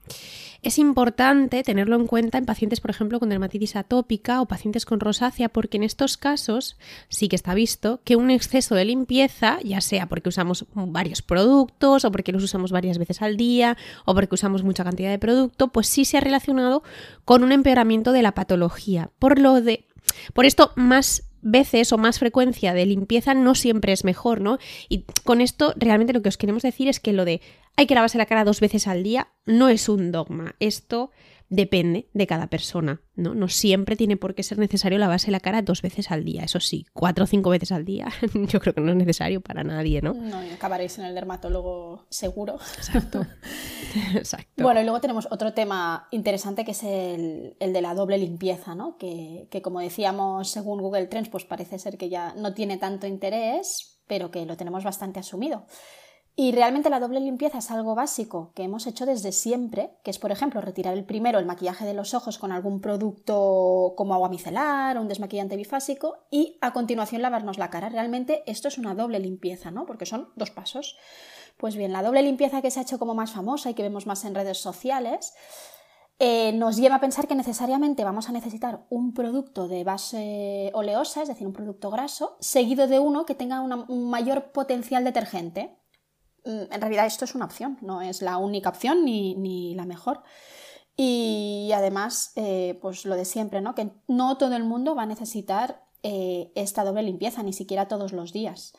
es 0.64 0.78
importante 0.78 1.62
tenerlo 1.62 1.96
en 1.96 2.06
cuenta 2.06 2.38
en 2.38 2.46
pacientes, 2.46 2.80
por 2.80 2.90
ejemplo, 2.90 3.20
con 3.20 3.28
dermatitis 3.28 3.76
atópica 3.76 4.40
o 4.40 4.46
pacientes 4.46 4.86
con 4.86 4.98
rosácea, 4.98 5.50
porque 5.50 5.76
en 5.76 5.82
estos 5.82 6.16
casos 6.16 6.78
sí 7.08 7.28
que 7.28 7.36
está 7.36 7.52
visto 7.52 8.00
que 8.02 8.16
un 8.16 8.30
exceso 8.30 8.74
de 8.74 8.86
limpieza, 8.86 9.58
ya 9.62 9.82
sea 9.82 10.06
porque 10.06 10.30
usamos 10.30 10.64
varios 10.74 11.20
productos 11.20 12.06
o 12.06 12.10
porque 12.10 12.32
los 12.32 12.42
usamos 12.42 12.72
varias 12.72 12.96
veces 12.96 13.20
al 13.20 13.36
día 13.36 13.76
o 14.06 14.14
porque 14.14 14.34
usamos 14.34 14.62
mucha 14.62 14.84
cantidad 14.84 15.10
de 15.10 15.18
producto, 15.18 15.68
pues 15.68 15.86
sí 15.86 16.06
se 16.06 16.16
ha 16.16 16.20
relacionado 16.20 16.82
con 17.26 17.44
un 17.44 17.52
empeoramiento 17.52 18.12
de 18.12 18.22
la 18.22 18.32
patología. 18.32 19.10
Por 19.18 19.38
lo 19.38 19.60
de 19.60 19.86
por 20.32 20.44
esto, 20.46 20.72
más 20.76 21.24
veces 21.42 21.92
o 21.92 21.98
más 21.98 22.18
frecuencia 22.18 22.72
de 22.72 22.86
limpieza 22.86 23.34
no 23.34 23.54
siempre 23.54 23.92
es 23.92 24.04
mejor, 24.04 24.40
¿no? 24.40 24.58
Y 24.88 25.04
con 25.24 25.40
esto 25.40 25.74
realmente 25.76 26.14
lo 26.14 26.22
que 26.22 26.30
os 26.30 26.38
queremos 26.38 26.62
decir 26.62 26.88
es 26.88 27.00
que 27.00 27.12
lo 27.12 27.24
de 27.24 27.42
hay 27.76 27.86
que 27.86 27.94
lavarse 27.94 28.18
la 28.18 28.26
cara 28.26 28.44
dos 28.44 28.60
veces 28.60 28.86
al 28.86 29.02
día 29.02 29.28
no 29.46 29.68
es 29.68 29.88
un 29.88 30.12
dogma. 30.12 30.54
Esto 30.60 31.10
depende 31.48 32.08
de 32.14 32.26
cada 32.26 32.46
persona, 32.48 33.02
¿no? 33.14 33.34
No 33.34 33.48
siempre 33.48 33.96
tiene 33.96 34.16
por 34.16 34.34
qué 34.34 34.42
ser 34.42 34.58
necesario 34.58 34.98
lavarse 34.98 35.30
la 35.30 35.40
cara 35.40 35.62
dos 35.62 35.82
veces 35.82 36.10
al 36.10 36.24
día. 36.24 36.42
Eso 36.42 36.58
sí, 36.58 36.86
cuatro 36.92 37.24
o 37.24 37.26
cinco 37.26 37.50
veces 37.50 37.70
al 37.72 37.84
día 37.84 38.08
yo 38.48 38.60
creo 38.60 38.74
que 38.74 38.80
no 38.80 38.90
es 38.90 38.96
necesario 38.96 39.40
para 39.40 39.62
nadie, 39.62 40.00
¿no? 40.02 40.14
No, 40.14 40.44
y 40.44 40.50
acabaréis 40.50 40.98
en 40.98 41.04
el 41.04 41.14
dermatólogo 41.14 42.06
seguro. 42.08 42.58
Exacto. 42.76 43.26
Exacto. 44.14 44.62
Bueno, 44.62 44.80
y 44.80 44.84
luego 44.84 45.00
tenemos 45.00 45.28
otro 45.30 45.52
tema 45.52 46.08
interesante 46.10 46.64
que 46.64 46.72
es 46.72 46.82
el, 46.82 47.56
de 47.58 47.82
la 47.82 47.94
doble 47.94 48.18
limpieza, 48.18 48.74
¿no? 48.74 48.96
Que, 48.96 49.48
que 49.50 49.62
como 49.62 49.80
decíamos, 49.80 50.50
según 50.50 50.80
Google 50.80 51.06
Trends, 51.06 51.28
pues 51.28 51.44
parece 51.44 51.78
ser 51.78 51.98
que 51.98 52.08
ya 52.08 52.34
no 52.34 52.54
tiene 52.54 52.78
tanto 52.78 53.06
interés, 53.06 54.00
pero 54.06 54.30
que 54.30 54.46
lo 54.46 54.56
tenemos 54.56 54.82
bastante 54.82 55.20
asumido. 55.20 55.66
Y 56.36 56.50
realmente 56.50 56.90
la 56.90 56.98
doble 56.98 57.20
limpieza 57.20 57.58
es 57.58 57.70
algo 57.70 57.94
básico 57.94 58.50
que 58.54 58.64
hemos 58.64 58.88
hecho 58.88 59.06
desde 59.06 59.30
siempre, 59.30 59.92
que 60.02 60.10
es, 60.10 60.18
por 60.18 60.32
ejemplo, 60.32 60.60
retirar 60.60 60.94
el 60.94 61.04
primero 61.04 61.38
el 61.38 61.46
maquillaje 61.46 61.84
de 61.84 61.94
los 61.94 62.12
ojos 62.12 62.38
con 62.38 62.50
algún 62.50 62.80
producto 62.80 63.94
como 63.96 64.14
agua 64.14 64.28
micelar 64.28 64.98
o 64.98 65.02
un 65.02 65.06
desmaquillante 65.06 65.56
bifásico 65.56 66.26
y 66.32 66.58
a 66.60 66.72
continuación 66.72 67.22
lavarnos 67.22 67.56
la 67.56 67.70
cara. 67.70 67.88
Realmente 67.88 68.42
esto 68.46 68.66
es 68.66 68.78
una 68.78 68.96
doble 68.96 69.20
limpieza, 69.20 69.70
¿no? 69.70 69.86
Porque 69.86 70.06
son 70.06 70.30
dos 70.34 70.50
pasos. 70.50 70.96
Pues 71.56 71.76
bien, 71.76 71.92
la 71.92 72.02
doble 72.02 72.22
limpieza 72.22 72.62
que 72.62 72.72
se 72.72 72.80
ha 72.80 72.82
hecho 72.82 72.98
como 72.98 73.14
más 73.14 73.30
famosa 73.30 73.70
y 73.70 73.74
que 73.74 73.84
vemos 73.84 74.06
más 74.08 74.24
en 74.24 74.34
redes 74.34 74.58
sociales 74.58 75.34
eh, 76.18 76.52
nos 76.52 76.76
lleva 76.76 76.96
a 76.96 77.00
pensar 77.00 77.28
que 77.28 77.34
necesariamente 77.34 78.02
vamos 78.02 78.28
a 78.28 78.32
necesitar 78.32 78.86
un 78.88 79.14
producto 79.14 79.68
de 79.68 79.84
base 79.84 80.72
oleosa, 80.74 81.22
es 81.22 81.28
decir, 81.28 81.46
un 81.46 81.52
producto 81.52 81.90
graso, 81.90 82.36
seguido 82.40 82.88
de 82.88 82.98
uno 82.98 83.24
que 83.24 83.36
tenga 83.36 83.60
un 83.60 84.10
mayor 84.10 84.50
potencial 84.50 85.04
detergente. 85.04 85.76
Mm, 86.44 86.72
en 86.72 86.80
realidad 86.80 87.06
esto 87.06 87.24
es 87.24 87.34
una 87.34 87.44
opción, 87.44 87.78
no 87.80 88.02
es 88.02 88.22
la 88.22 88.38
única 88.38 88.68
opción 88.68 89.04
ni, 89.04 89.74
la 89.74 89.86
mejor. 89.86 90.22
Y 90.96 91.72
además, 91.74 92.32
eh, 92.36 92.78
pues 92.80 93.04
lo 93.04 93.16
de 93.16 93.24
siempre, 93.24 93.60
¿no? 93.60 93.74
Que 93.74 93.90
no 94.06 94.36
todo 94.38 94.54
el 94.54 94.64
mundo 94.64 94.94
va 94.94 95.02
a 95.02 95.06
necesitar 95.06 95.82
eh, 96.02 96.52
esta 96.54 96.84
doble 96.84 97.02
limpieza, 97.02 97.42
ni 97.42 97.52
siquiera 97.52 97.88
todos 97.88 98.12
los 98.12 98.32
días 98.32 98.74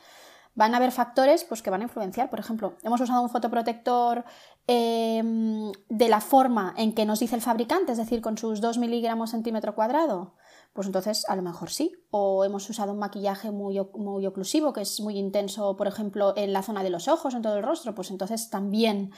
van 0.55 0.73
a 0.73 0.77
haber 0.77 0.91
factores 0.91 1.43
pues, 1.43 1.61
que 1.61 1.69
van 1.69 1.81
a 1.81 1.83
influenciar. 1.83 2.29
Por 2.29 2.39
ejemplo, 2.39 2.75
hemos 2.83 2.99
usado 3.01 3.21
un 3.21 3.29
fotoprotector 3.29 4.25
em, 4.67 5.71
de 5.89 6.09
la 6.09 6.21
forma 6.21 6.73
en 6.77 6.95
que 6.95 7.05
nos 7.05 7.19
dice 7.19 7.35
el 7.35 7.41
fabricante, 7.41 7.91
es 7.91 7.97
decir, 7.97 8.21
con 8.21 8.37
sus 8.37 8.61
2 8.61 8.77
miligramos 8.77 9.31
centímetro 9.31 9.75
cuadrado. 9.75 10.33
Pues 10.75 10.87
entonces 10.87 11.23
a 11.29 11.37
lo 11.37 11.41
mejor 11.41 11.69
sí. 11.69 11.93
O 12.11 12.43
hemos 12.43 12.69
usado 12.69 12.91
un 12.91 12.99
maquillaje 12.99 13.49
muy, 13.49 13.79
muy 13.93 14.25
oclusivo, 14.25 14.73
que 14.73 14.81
es 14.81 14.99
muy 14.99 15.17
intenso, 15.17 15.77
por 15.77 15.87
ejemplo, 15.87 16.33
en 16.35 16.51
la 16.51 16.63
zona 16.63 16.83
de 16.83 16.89
los 16.89 17.07
ojos, 17.07 17.33
en 17.33 17.41
todo 17.41 17.55
el 17.55 17.63
rostro. 17.63 17.95
Pues 17.95 18.11
entonces 18.11 18.49
también 18.49 19.13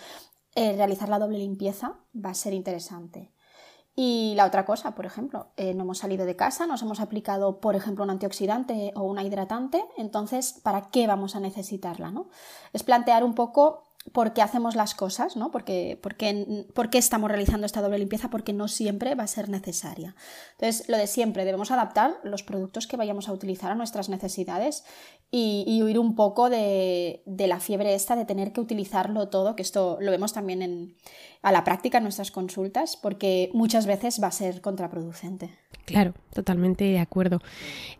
eh, 0.53 0.73
realizar 0.73 1.09
la 1.09 1.17
doble 1.17 1.39
limpieza 1.39 1.95
va 2.13 2.29
a 2.29 2.35
ser 2.35 2.53
interesante. 2.53 3.33
Y 3.95 4.35
la 4.35 4.45
otra 4.45 4.67
cosa, 4.67 4.93
por 4.93 5.07
ejemplo, 5.07 5.47
eh, 5.57 5.73
no 5.73 5.81
hemos 5.81 5.97
salido 5.97 6.27
de 6.27 6.35
casa, 6.35 6.67
nos 6.67 6.83
hemos 6.83 6.99
aplicado, 6.99 7.59
por 7.59 7.75
ejemplo, 7.75 8.03
un 8.03 8.11
antioxidante 8.11 8.93
o 8.95 9.01
una 9.01 9.23
hidratante, 9.23 9.83
entonces, 9.97 10.61
¿para 10.61 10.91
qué 10.91 11.07
vamos 11.07 11.35
a 11.35 11.39
necesitarla? 11.39 12.11
¿no? 12.11 12.29
Es 12.71 12.83
plantear 12.83 13.23
un 13.23 13.33
poco 13.33 13.86
por 14.11 14.33
qué 14.33 14.41
hacemos 14.41 14.75
las 14.75 14.95
cosas, 14.95 15.35
¿no? 15.35 15.51
Porque, 15.51 15.99
por, 16.01 16.15
qué, 16.15 16.97
estamos 16.97 17.29
realizando 17.29 17.65
esta 17.65 17.81
doble 17.81 17.99
limpieza, 17.99 18.29
porque 18.29 18.53
no 18.53 18.67
siempre 18.67 19.15
va 19.15 19.23
a 19.23 19.27
ser 19.27 19.49
necesaria. 19.49 20.15
Entonces, 20.53 20.87
lo 20.87 20.97
de 20.97 21.07
siempre, 21.07 21.45
debemos 21.45 21.71
adaptar 21.71 22.19
los 22.23 22.43
productos 22.43 22.87
que 22.87 22.97
vayamos 22.97 23.29
a 23.29 23.33
utilizar 23.33 23.71
a 23.71 23.75
nuestras 23.75 24.09
necesidades 24.09 24.83
y, 25.31 25.81
huir 25.83 25.99
un 25.99 26.15
poco 26.15 26.49
de, 26.49 27.21
de, 27.25 27.47
la 27.47 27.59
fiebre 27.59 27.93
esta 27.93 28.15
de 28.15 28.25
tener 28.25 28.53
que 28.53 28.61
utilizarlo 28.61 29.29
todo, 29.29 29.55
que 29.55 29.61
esto 29.61 29.97
lo 29.99 30.11
vemos 30.11 30.33
también 30.33 30.61
en, 30.61 30.95
a 31.41 31.51
la 31.51 31.63
práctica 31.63 31.97
en 31.97 32.03
nuestras 32.03 32.31
consultas, 32.31 32.97
porque 32.97 33.49
muchas 33.53 33.85
veces 33.85 34.19
va 34.21 34.27
a 34.27 34.31
ser 34.31 34.61
contraproducente. 34.61 35.51
Claro, 35.85 36.13
totalmente 36.33 36.83
de 36.83 36.99
acuerdo. 36.99 37.41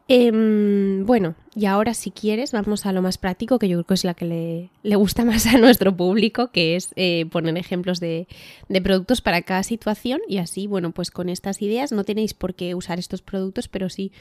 Em, 0.10 1.06
bueno, 1.06 1.36
y 1.56 1.68
ahora 1.68 1.94
si 1.94 2.12
quieres 2.12 2.52
vamos 2.52 2.86
a 2.86 2.92
lo 2.92 3.02
más 3.02 3.18
práctico, 3.18 3.60
que 3.60 3.70
yo 3.70 3.78
creo 3.78 3.86
que 3.86 3.94
es 3.94 4.04
la 4.04 4.14
que 4.14 4.70
le, 4.84 4.96
gusta 4.98 5.24
más 5.26 5.46
a 5.46 5.58
nuestro 5.58 5.96
público, 5.96 6.52
que 6.52 6.76
es 6.76 6.90
eh, 6.98 7.26
poner 7.32 7.58
ejemplos 7.58 8.02
de, 8.02 8.28
de, 8.68 8.82
productos 8.82 9.22
para 9.22 9.42
cada 9.42 9.64
situación 9.64 10.20
y 10.28 10.40
así, 10.40 10.68
bueno, 10.68 10.92
pues 10.92 11.12
con 11.12 11.30
estas 11.30 11.62
ideas 11.62 11.94
no 11.94 12.04
tenéis 12.04 12.34
por 12.34 12.56
qué 12.56 12.76
usar 12.76 13.00
estos 13.00 13.22
productos, 13.22 13.70
pero 13.70 13.90
sí 13.90 14.12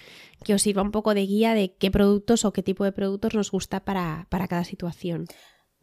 que 0.44 0.54
os 0.54 0.62
sirva 0.62 0.82
un 0.82 0.92
poco 0.92 1.14
de 1.14 1.26
guía 1.26 1.54
de 1.54 1.72
qué 1.72 1.90
productos 1.90 2.44
o 2.44 2.52
qué 2.52 2.62
tipo 2.62 2.84
de 2.84 2.92
productos 2.92 3.34
nos 3.34 3.50
gusta 3.50 3.80
para, 3.80 4.26
para 4.30 4.46
cada 4.46 4.62
situación. 4.62 5.26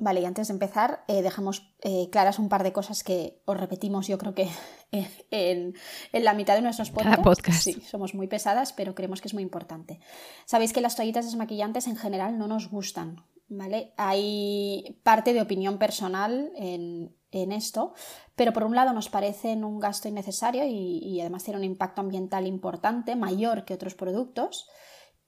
Vale, 0.04 0.20
y 0.20 0.26
antes 0.26 0.50
de 0.50 0.54
empezar, 0.54 1.06
eh, 1.08 1.22
dejamos 1.22 1.74
eh, 1.82 2.10
claras 2.12 2.38
un 2.38 2.50
par 2.50 2.64
de 2.64 2.74
cosas 2.74 3.06
que 3.06 3.42
os 3.46 3.58
repetimos, 3.58 4.06
yo 4.06 4.18
creo 4.18 4.36
que 4.36 4.50
en, 5.32 5.74
la 6.12 6.34
mitad 6.34 6.56
de 6.56 6.62
nuestros 6.62 6.92
podcasts. 6.92 7.64
Sí, 7.64 7.82
somos 7.90 8.14
muy 8.14 8.28
pesadas, 8.28 8.74
pero 8.74 8.96
creemos 8.96 9.22
que 9.22 9.30
es 9.30 9.34
muy 9.34 9.44
importante. 9.44 10.02
Sabéis 10.46 10.74
que 10.74 10.82
las 10.82 10.98
toallitas 10.98 11.24
desmaquillantes 11.24 11.88
en 11.88 11.96
general 11.96 12.38
no 12.38 12.50
nos 12.50 12.70
gustan, 12.70 13.24
¿vale? 13.48 13.94
Hay 13.96 15.00
parte 15.04 15.34
de 15.34 15.42
opinión 15.42 15.78
personal 15.78 16.52
en, 16.58 17.16
esto, 17.32 17.94
pero 18.36 18.52
por 18.52 18.66
un 18.66 18.76
lado 18.76 18.92
nos 18.92 19.10
parecen 19.10 19.64
un 19.64 19.80
gasto 19.80 20.10
innecesario 20.10 20.66
y, 20.66 21.00
y 21.00 21.22
además 21.22 21.46
tiene 21.46 21.60
un 21.60 21.64
impacto 21.64 22.02
ambiental 22.02 22.46
importante, 22.46 23.16
mayor 23.16 23.64
que 23.64 23.74
otros 23.74 23.96
productos. 23.96 24.68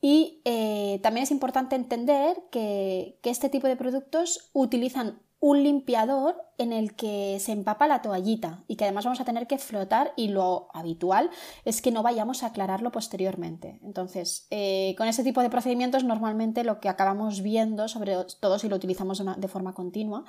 Y 0.01 0.41
eh, 0.45 0.99
también 1.01 1.23
es 1.23 1.31
importante 1.31 1.75
entender 1.75 2.37
que, 2.51 3.19
este 3.23 3.49
tipo 3.49 3.67
de 3.67 3.75
productos 3.75 4.49
utilizan 4.53 5.21
un 5.39 5.63
limpiador 5.63 6.37
en 6.57 6.73
el 6.73 6.95
que 6.95 7.37
se 7.39 7.51
empapa 7.51 7.87
la 7.87 8.01
toallita 8.01 8.63
y 8.67 8.77
que 8.77 8.85
además 8.85 9.05
vamos 9.05 9.19
a 9.19 9.25
tener 9.25 9.45
que 9.47 9.57
frotar 9.57 10.13
y 10.15 10.29
lo 10.29 10.69
habitual 10.73 11.29
es 11.65 11.81
que 11.81 11.91
no 11.91 12.01
vayamos 12.01 12.41
a 12.41 12.47
aclararlo 12.47 12.91
posteriormente. 12.91 13.79
Entonces, 13.83 14.47
eh, 14.49 14.95
con 14.97 15.07
ese 15.07 15.23
tipo 15.23 15.41
de 15.41 15.49
procedimientos 15.49 16.03
normalmente 16.03 16.63
lo 16.63 16.79
que 16.79 16.89
acabamos 16.89 17.41
viendo, 17.41 17.87
sobre 17.87 18.15
todo 18.39 18.57
si 18.57 18.69
lo 18.69 18.77
utilizamos 18.77 19.21
de 19.37 19.47
forma 19.47 19.73
continua, 19.73 20.23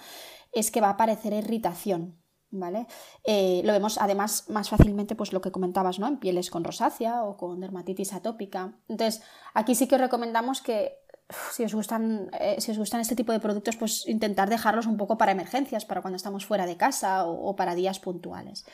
es 0.52 0.70
que 0.70 0.80
va 0.80 0.88
a 0.88 0.92
aparecer 0.92 1.32
irritación 1.32 2.18
¿vale? 2.58 2.86
Eh, 3.24 3.62
lo 3.64 3.72
vemos 3.72 3.98
además 3.98 4.48
más 4.48 4.68
fácilmente, 4.68 5.14
pues 5.14 5.32
lo 5.32 5.40
que 5.40 5.50
comentabas, 5.50 5.98
¿no? 5.98 6.06
En 6.06 6.18
pieles 6.18 6.50
con 6.50 6.64
rosácea 6.64 7.24
o 7.24 7.36
con 7.36 7.60
dermatitis 7.60 8.12
atópica. 8.12 8.74
Entonces, 8.88 9.22
aquí 9.54 9.74
sí 9.74 9.86
que 9.86 9.96
os 9.96 10.00
recomendamos 10.00 10.60
que 10.60 11.06
si 11.50 11.64
os 11.64 11.74
gustan, 11.74 12.30
eh, 12.38 12.56
si 12.60 12.70
os 12.70 12.78
gustan 12.78 13.00
este 13.00 13.16
tipo 13.16 13.32
de 13.32 13.40
productos, 13.40 13.76
pues 13.76 14.06
intentar 14.06 14.48
dejarlos 14.48 14.86
un 14.86 14.96
poco 14.96 15.18
para 15.18 15.32
emergencias, 15.32 15.84
para 15.84 16.00
cuando 16.00 16.16
estamos 16.16 16.46
fuera 16.46 16.66
de 16.66 16.76
casa 16.76 17.26
o, 17.26 17.56
para 17.56 17.74
días 17.74 17.98
puntuales. 17.98 18.64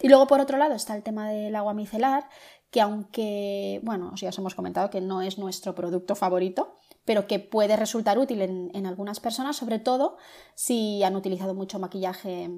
Y 0.00 0.08
luego, 0.08 0.26
por 0.26 0.40
otro 0.40 0.58
lado, 0.58 0.74
está 0.74 0.96
el 0.96 1.02
tema 1.02 1.28
del 1.30 1.54
agua 1.54 1.74
micelar, 1.74 2.28
que 2.70 2.80
aunque, 2.80 3.80
bueno, 3.84 4.12
ya 4.16 4.30
os 4.30 4.38
hemos 4.38 4.54
comentado 4.54 4.90
que 4.90 5.00
no 5.00 5.22
es 5.22 5.38
nuestro 5.38 5.74
producto 5.74 6.14
favorito, 6.14 6.78
pero 7.04 7.26
que 7.26 7.38
puede 7.38 7.76
resultar 7.76 8.18
útil 8.18 8.42
en, 8.42 8.70
en 8.74 8.86
algunas 8.86 9.20
personas, 9.20 9.56
sobre 9.56 9.78
todo 9.78 10.16
si 10.54 11.02
han 11.02 11.16
utilizado 11.16 11.54
mucho 11.54 11.78
maquillaje 11.78 12.50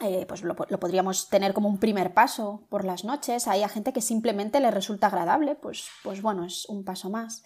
eh, 0.00 0.26
pues 0.28 0.42
lo, 0.42 0.54
podríamos 0.54 1.28
tener 1.28 1.52
como 1.54 1.68
un 1.68 1.78
primer 1.78 2.14
paso 2.14 2.62
por 2.68 2.84
las 2.84 3.04
noches. 3.04 3.48
Hay 3.48 3.62
a 3.62 3.68
gente 3.68 3.92
que 3.92 4.00
simplemente 4.00 4.60
le 4.60 4.70
resulta 4.70 5.08
agradable, 5.08 5.56
pues, 5.56 5.88
pues 6.04 6.22
bueno, 6.22 6.44
es 6.44 6.66
un 6.68 6.84
paso 6.84 7.10
más. 7.10 7.42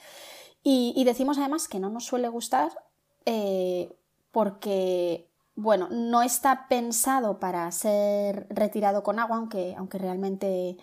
Y, 0.63 1.03
decimos 1.05 1.39
además 1.39 1.67
que 1.67 1.81
no 1.81 1.91
nos 1.91 2.05
suele 2.05 2.29
gustar 2.29 2.71
eh, 3.25 3.93
porque, 4.31 5.29
bueno, 5.57 5.89
no 5.91 6.23
está 6.23 6.69
pensado 6.69 7.41
para 7.41 7.71
ser 7.73 8.47
retirado 8.49 9.03
con 9.03 9.19
agua, 9.19 9.39
aunque, 9.39 9.75
aunque 9.77 9.99
realmente 9.99 10.77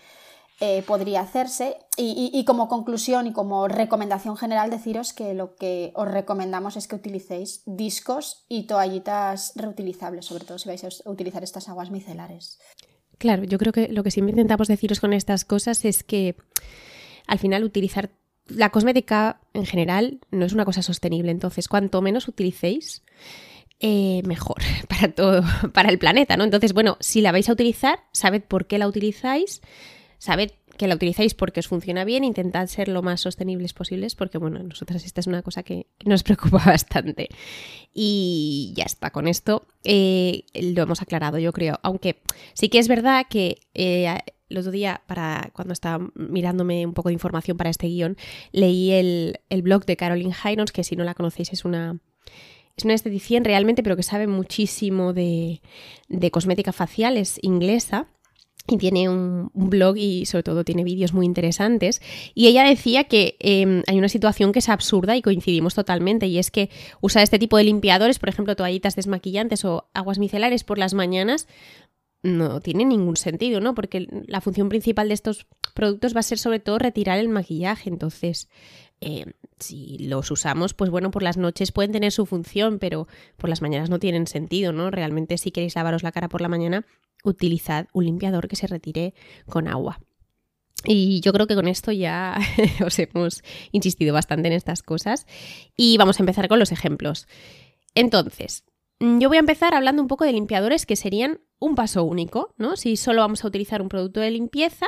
eh, 0.61 0.83
podría 0.85 1.21
hacerse. 1.21 1.77
Y, 1.95 2.43
como 2.45 2.67
conclusión 2.67 3.27
y 3.27 3.33
como 3.33 3.67
recomendación 3.67 4.35
general, 4.35 4.69
deciros 4.69 5.13
que 5.13 5.33
lo 5.33 5.55
que 5.55 5.91
os 5.95 6.07
recomendamos 6.07 6.75
es 6.77 6.87
que 6.87 6.95
utilicéis 6.95 7.61
discos 7.65 8.45
y 8.49 8.63
toallitas 8.63 9.53
reutilizables, 9.55 10.25
sobre 10.25 10.45
todo 10.45 10.57
si 10.57 10.67
vais 10.67 10.83
a 10.83 11.09
utilizar 11.09 11.43
estas 11.43 11.69
aguas 11.69 11.91
micelares. 11.91 12.59
Claro, 13.17 13.43
yo 13.43 13.57
creo 13.57 13.73
que 13.73 13.89
lo 13.89 14.03
que 14.03 14.11
siempre 14.11 14.31
intentamos 14.31 14.67
deciros 14.67 14.99
con 14.99 15.13
estas 15.13 15.45
cosas 15.45 15.83
es 15.83 16.03
que 16.03 16.35
al 17.27 17.39
final 17.39 17.63
utilizar 17.63 18.11
la 18.47 18.69
cosmética 18.69 19.41
en 19.53 19.65
general 19.65 20.19
no 20.31 20.45
es 20.45 20.53
una 20.53 20.65
cosa 20.65 20.81
sostenible. 20.81 21.31
Entonces, 21.31 21.67
cuanto 21.67 22.01
menos 22.01 22.27
utilicéis, 22.27 23.03
eh, 23.79 24.21
mejor 24.25 24.57
para 24.89 25.11
todo, 25.13 25.43
para 25.73 25.89
el 25.89 25.99
planeta, 25.99 26.35
¿no? 26.35 26.43
Entonces, 26.43 26.73
bueno, 26.73 26.97
si 26.99 27.21
la 27.21 27.31
vais 27.31 27.47
a 27.49 27.53
utilizar, 27.53 27.99
sabed 28.11 28.43
por 28.43 28.67
qué 28.67 28.77
la 28.77 28.87
utilizáis 28.87 29.61
sabed 30.19 30.51
que 30.77 30.87
la 30.87 30.95
utilizáis 30.95 31.33
porque 31.33 31.59
os 31.59 31.67
funciona 31.67 32.05
bien, 32.05 32.23
intentad 32.23 32.67
ser 32.67 32.87
lo 32.87 33.01
más 33.01 33.19
sostenibles 33.19 33.73
posibles 33.73 34.15
porque, 34.15 34.37
bueno, 34.37 34.63
nosotras 34.63 35.03
esta 35.03 35.19
es 35.19 35.27
una 35.27 35.41
cosa 35.41 35.63
que 35.63 35.87
nos 36.05 36.23
preocupa 36.23 36.63
bastante. 36.65 37.27
Y 37.93 38.73
ya 38.75 38.85
está, 38.85 39.11
con 39.11 39.27
esto 39.27 39.67
eh, 39.83 40.43
lo 40.53 40.83
hemos 40.83 41.01
aclarado, 41.01 41.37
yo 41.37 41.51
creo. 41.51 41.79
Aunque 41.83 42.21
sí 42.53 42.69
que 42.69 42.79
es 42.79 42.87
verdad 42.87 43.25
que 43.29 43.57
eh, 43.73 44.07
el 44.49 44.57
otro 44.57 44.71
día, 44.71 45.01
para, 45.05 45.51
cuando 45.53 45.73
estaba 45.73 46.07
mirándome 46.15 46.85
un 46.85 46.93
poco 46.93 47.09
de 47.09 47.13
información 47.13 47.57
para 47.57 47.69
este 47.69 47.87
guion, 47.87 48.15
leí 48.53 48.91
el, 48.91 49.61
blog 49.61 49.85
de 49.85 49.97
Caroline 49.97 50.33
Hirons, 50.43 50.71
que 50.71 50.85
si 50.85 50.95
no 50.95 51.03
la 51.03 51.13
conocéis 51.13 51.51
es 51.51 51.65
una 51.65 51.99
es 52.77 52.85
una 52.85 52.93
esteticien 52.93 53.43
realmente, 53.43 53.83
pero 53.83 53.97
que 53.97 54.03
sabe 54.03 54.25
muchísimo 54.27 55.11
de, 55.11 55.61
de 56.07 56.31
cosmética 56.31 56.71
facial, 56.71 57.17
es 57.17 57.37
inglesa 57.41 58.07
y 58.69 58.77
tiene 58.77 59.09
un, 59.09 59.51
blog 59.53 59.97
y 59.97 60.25
sobre 60.25 60.43
todo 60.43 60.63
tiene 60.63 60.83
vídeos 60.83 61.13
muy 61.13 61.25
interesantes. 61.25 62.01
Y 62.33 62.47
ella 62.47 62.63
decía 62.63 63.05
que 63.05 63.35
em, 63.39 63.83
hay 63.87 63.97
una 63.97 64.09
situación 64.09 64.51
que 64.51 64.59
es 64.59 64.69
absurda 64.69 65.15
y 65.15 65.21
coincidimos 65.21 65.75
totalmente, 65.75 66.27
y 66.27 66.37
es 66.37 66.51
que 66.51 66.69
usar 67.01 67.23
este 67.23 67.39
tipo 67.39 67.57
de 67.57 67.63
limpiadores, 67.63 68.19
por 68.19 68.29
ejemplo, 68.29 68.55
toallitas 68.55 68.95
desmaquillantes 68.95 69.65
o 69.65 69.89
aguas 69.93 70.19
micelares 70.19 70.63
por 70.63 70.77
las 70.77 70.93
mañanas, 70.93 71.47
no 72.21 72.59
tiene 72.59 72.85
ningún 72.85 73.15
sentido, 73.15 73.61
¿no? 73.61 73.73
Porque 73.73 74.07
la 74.27 74.41
función 74.41 74.69
principal 74.69 75.07
de 75.07 75.13
estos 75.13 75.47
productos 75.73 76.15
va 76.15 76.19
a 76.19 76.23
ser 76.23 76.37
sobre 76.37 76.59
todo 76.59 76.77
retirar 76.77 77.17
el 77.19 77.29
maquillaje. 77.29 77.89
Entonces, 77.89 78.49
em, 78.99 79.31
si 79.59 79.97
los 79.99 80.29
usamos, 80.31 80.73
pues 80.73 80.89
bueno, 80.89 81.11
por 81.11 81.23
las 81.23 81.37
noches 81.37 81.71
pueden 81.71 81.91
tener 81.91 82.11
su 82.11 82.25
función, 82.25 82.79
pero 82.79 83.07
por 83.37 83.49
las 83.49 83.61
mañanas 83.61 83.89
no 83.89 83.99
tienen 83.99 84.27
sentido, 84.27 84.73
¿no? 84.73 84.91
Realmente 84.91 85.37
si 85.37 85.51
queréis 85.51 85.75
lavaros 85.75 86.03
la 86.03 86.11
cara 86.11 86.27
por 86.27 86.41
la 86.41 86.49
mañana, 86.49 86.85
utilizad 87.23 87.87
un 87.93 88.05
limpiador 88.05 88.47
que 88.47 88.55
se 88.55 88.67
retire 88.67 89.13
con 89.47 89.67
agua. 89.67 89.99
Y 90.85 91.19
yo 91.21 91.33
creo 91.33 91.47
que 91.47 91.55
con 91.55 91.67
esto 91.67 91.91
ya 91.91 92.37
os 92.85 92.97
hemos 92.99 93.43
insistido 93.71 94.13
bastante 94.13 94.47
en 94.47 94.53
estas 94.53 94.81
cosas 94.81 95.25
y 95.75 95.97
vamos 95.97 96.19
a 96.19 96.23
empezar 96.23 96.47
con 96.47 96.59
los 96.59 96.71
ejemplos. 96.71 97.27
Entonces, 97.95 98.63
yo 98.99 99.27
voy 99.27 99.37
a 99.37 99.41
empezar 99.41 99.73
hablando 99.73 100.01
un 100.01 100.07
poco 100.07 100.25
de 100.25 100.33
limpiadores 100.33 100.85
que 100.85 100.95
serían 100.95 101.41
un 101.59 101.75
paso 101.75 102.03
único, 102.03 102.53
¿no? 102.57 102.77
Si 102.77 102.95
solo 102.97 103.21
vamos 103.21 103.43
a 103.43 103.47
utilizar 103.47 103.81
un 103.81 103.89
producto 103.89 104.19
de 104.19 104.31
limpieza, 104.31 104.87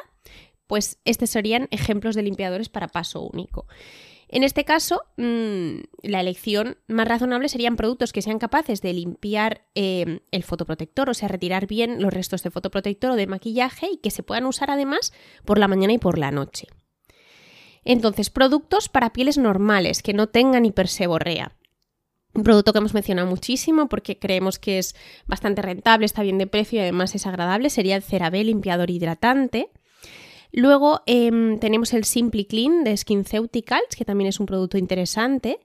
pues 0.68 1.00
estos 1.04 1.30
serían 1.30 1.68
ejemplos 1.72 2.16
de 2.16 2.24
limpiadores 2.24 2.70
para 2.70 2.88
paso 2.88 3.22
único. 3.22 3.68
En 4.34 4.44
este 4.44 4.64
caso, 4.64 5.04
mm, 5.18 5.82
la 6.04 6.22
elección 6.22 6.78
más 6.88 7.06
razonable 7.06 7.50
serían 7.50 7.76
productos 7.76 8.14
que 8.14 8.22
sean 8.22 8.40
capaces 8.40 8.82
de 8.82 8.94
limpiar 8.94 9.68
eh, 9.76 10.22
el 10.32 10.44
fotoprotector, 10.44 11.10
o 11.10 11.14
sea, 11.14 11.28
retirar 11.28 11.68
bien 11.68 12.02
los 12.02 12.14
restos 12.14 12.42
de 12.42 12.50
fotoprotector 12.50 13.12
o 13.12 13.16
de 13.16 13.28
maquillaje 13.28 13.90
y 13.92 13.98
que 13.98 14.10
se 14.10 14.24
puedan 14.24 14.46
usar 14.46 14.72
además 14.72 15.12
por 15.44 15.60
la 15.60 15.68
mañana 15.68 15.92
y 15.92 15.98
por 15.98 16.18
la 16.18 16.32
noche. 16.32 16.68
Entonces, 17.84 18.30
productos 18.30 18.88
para 18.88 19.12
pieles 19.12 19.38
normales 19.38 20.02
que 20.02 20.14
no 20.14 20.28
tengan 20.28 20.66
hiperseborrea. 20.66 21.58
Un 22.34 22.44
producto 22.44 22.72
que 22.72 22.80
hemos 22.80 22.94
mencionado 22.94 23.28
muchísimo 23.28 23.90
porque 23.90 24.18
creemos 24.18 24.60
que 24.60 24.78
es 24.78 24.96
bastante 25.26 25.62
rentable, 25.62 26.06
está 26.06 26.22
bien 26.22 26.38
de 26.38 26.48
precio 26.48 26.80
y 26.80 26.84
además 26.84 27.14
es 27.16 27.28
agradable 27.28 27.70
sería 27.70 27.98
el 27.98 28.04
CeraVe 28.04 28.46
limpiador 28.46 28.90
hidratante. 28.90 29.72
Luego 30.52 31.02
em, 31.06 31.60
tenemos 31.60 31.94
el 31.94 32.04
Simply 32.04 32.46
Clean 32.46 32.84
de 32.84 32.96
SkinCeuticals, 32.96 33.96
que 33.96 34.06
también 34.06 34.28
es 34.28 34.40
un 34.40 34.46
producto 34.46 34.78
interesante. 34.78 35.60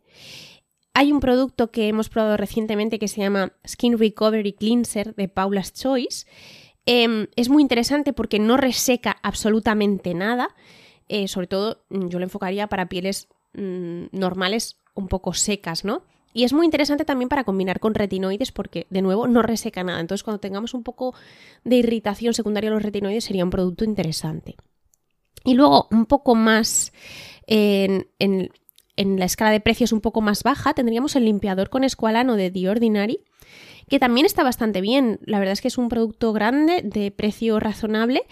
Hay 0.95 1.13
un 1.13 1.21
producto 1.21 1.71
que 1.71 1.89
hemos 1.89 2.09
probado 2.09 2.37
recientemente 2.37 2.99
que 2.99 3.09
se 3.09 3.21
llama 3.21 3.53
Skin 3.67 3.99
Recovery 3.99 4.53
Cleanser 4.53 5.15
de 5.15 5.29
Paula's 5.29 5.73
Choice. 5.73 6.27
Em, 6.87 7.27
es 7.37 7.49
muy 7.49 7.63
interesante 7.63 8.13
porque 8.13 8.39
no 8.39 8.57
reseca 8.57 9.17
absolutamente 9.23 10.15
nada. 10.15 10.55
Eh, 11.09 11.29
sobre 11.29 11.47
todo 11.47 11.85
mm, 11.91 12.09
yo 12.09 12.19
lo 12.19 12.25
enfocaría 12.25 12.69
para 12.69 12.89
pieles 12.89 13.29
mm, 13.55 14.07
normales 14.13 14.79
un 14.95 15.09
poco 15.09 15.35
secas, 15.35 15.85
¿no? 15.85 16.03
Y 16.33 16.45
es 16.45 16.53
muy 16.53 16.67
interesante 16.67 17.05
también 17.05 17.29
para 17.29 17.45
combinar 17.45 17.81
con 17.81 17.95
retinoides 17.95 18.53
porque, 18.53 18.87
de 18.91 19.01
nuevo, 19.01 19.27
no 19.27 19.43
reseca 19.43 19.83
nada. 19.83 20.01
Entonces, 20.01 20.23
cuando 20.23 20.41
tengamos 20.41 20.75
un 20.75 20.83
poco 20.83 21.15
de 21.65 21.77
irritación 21.77 22.35
secundaria 22.35 22.69
a 22.69 22.75
los 22.75 22.83
retinoides, 22.83 23.25
sería 23.25 23.45
un 23.45 23.51
producto 23.51 23.85
interesante. 23.85 24.57
Y 25.47 25.55
luego, 25.55 25.89
un 25.91 26.07
poco 26.07 26.35
más 26.35 26.93
en, 27.47 28.51
la 28.97 29.25
escala 29.25 29.51
de 29.51 29.61
precios 29.61 29.93
un 29.93 30.01
poco 30.01 30.21
más 30.21 30.43
baja, 30.43 30.75
tendríamos 30.75 31.17
el 31.17 31.25
limpiador 31.25 31.71
con 31.71 31.85
escualano 31.85 32.37
de 32.37 32.51
The 32.51 32.69
Ordinary, 32.69 33.21
que 33.89 33.99
también 33.99 34.27
está 34.27 34.43
bastante 34.43 34.81
bien. 34.81 35.21
La 35.25 35.39
verdad 35.39 35.53
es 35.53 35.61
que 35.61 35.69
es 35.69 35.79
un 35.79 35.89
producto 35.89 36.33
grande, 36.33 36.83
de 36.83 37.11
precio 37.11 37.61
razonable 37.61 38.23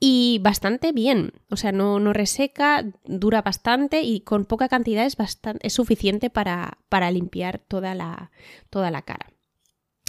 y 0.00 0.40
bastante 0.42 0.92
bien. 0.92 1.32
O 1.50 1.56
sea, 1.56 1.72
no, 1.72 1.98
no, 1.98 2.12
reseca, 2.12 2.84
dura 3.04 3.42
bastante 3.42 4.02
y 4.02 4.20
con 4.20 4.44
poca 4.44 4.68
cantidad 4.68 5.06
es, 5.06 5.16
bastante, 5.16 5.66
es 5.66 5.72
suficiente 5.72 6.30
para, 6.30 6.78
para 6.88 7.10
limpiar 7.10 7.58
toda 7.58 7.94
la, 7.94 8.30
toda 8.70 8.90
la 8.90 9.02
cara. 9.02 9.32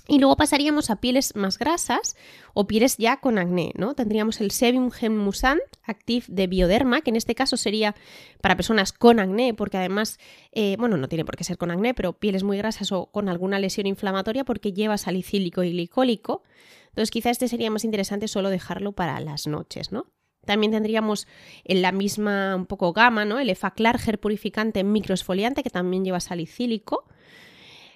Y 0.09 0.17
luego 0.17 0.35
pasaríamos 0.37 0.89
a 0.89 0.95
pieles 0.95 1.35
más 1.35 1.59
grasas 1.59 2.15
o 2.55 2.65
pieles 2.65 2.97
ya 2.97 3.17
con 3.17 3.37
acné, 3.37 3.73
¿no? 3.75 3.93
Tendríamos 3.93 4.41
el 4.41 4.49
Sebum 4.49 4.89
Musant 5.11 5.61
Active 5.83 6.25
de 6.27 6.47
Bioderma, 6.47 7.01
que 7.01 7.11
en 7.11 7.15
este 7.15 7.35
caso 7.35 7.57
sería 7.57 7.93
para 8.41 8.55
personas 8.55 8.91
con 8.91 9.19
acné, 9.19 9.53
porque 9.53 9.77
además, 9.77 10.17
eh, 10.51 10.77
bueno, 10.79 10.97
no 10.97 11.07
tiene 11.09 11.25
por 11.25 11.37
qué 11.37 11.43
ser 11.43 11.59
con 11.59 11.69
acné, 11.69 11.93
pero 11.93 12.13
pieles 12.13 12.41
muy 12.41 12.57
grasas 12.57 12.91
o 12.91 13.05
con 13.11 13.29
alguna 13.29 13.59
lesión 13.59 13.85
inflamatoria 13.85 14.43
porque 14.43 14.73
lleva 14.73 14.97
salicílico 14.97 15.61
y 15.61 15.73
glicólico. 15.73 16.41
Entonces 16.87 17.11
quizá 17.11 17.29
este 17.29 17.47
sería 17.47 17.69
más 17.69 17.83
interesante 17.83 18.27
solo 18.27 18.49
dejarlo 18.49 18.93
para 18.93 19.19
las 19.19 19.45
noches, 19.45 19.91
¿no? 19.91 20.07
También 20.43 20.71
tendríamos 20.71 21.27
en 21.65 21.83
la 21.83 21.91
misma 21.91 22.55
un 22.55 22.65
poco 22.65 22.93
gama, 22.93 23.25
¿no? 23.25 23.37
El 23.37 23.51
Efaclarger 23.51 24.19
purificante 24.19 24.83
microesfoliante 24.83 25.61
que 25.61 25.69
también 25.69 26.03
lleva 26.03 26.19
salicílico. 26.19 27.05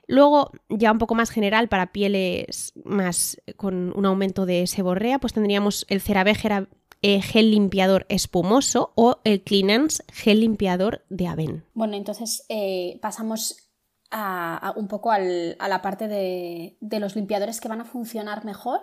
Luego, 0.08 0.52
ya 0.70 0.92
un 0.92 0.98
poco 0.98 1.16
más 1.16 1.30
general 1.30 1.70
para 1.70 1.92
pieles 1.92 2.74
más 2.84 3.42
con 3.56 3.98
un 3.98 4.06
aumento 4.06 4.46
de 4.46 4.68
seborrea, 4.68 5.20
pues 5.20 5.34
tendríamos 5.34 5.86
el 5.90 6.02
CeraVe 6.02 6.36
eh, 7.02 7.22
gel 7.22 7.52
limpiador 7.52 8.06
espumoso 8.10 8.94
o 8.96 9.20
el 9.24 9.44
Cleanance 9.44 10.04
gel 10.12 10.42
limpiador 10.42 11.04
de 11.10 11.28
Aven. 11.28 11.66
Bueno, 11.74 11.96
entonces 11.96 12.46
eh, 12.50 12.98
pasamos 13.02 13.64
a, 14.12 14.74
un 14.78 14.88
poco 14.88 15.12
a 15.12 15.20
la 15.20 15.82
parte 15.82 16.08
de, 16.08 16.78
los 17.00 17.16
limpiadores 17.16 17.60
que 17.60 17.68
van 17.68 17.82
a 17.82 17.86
funcionar 17.86 18.46
mejor 18.46 18.82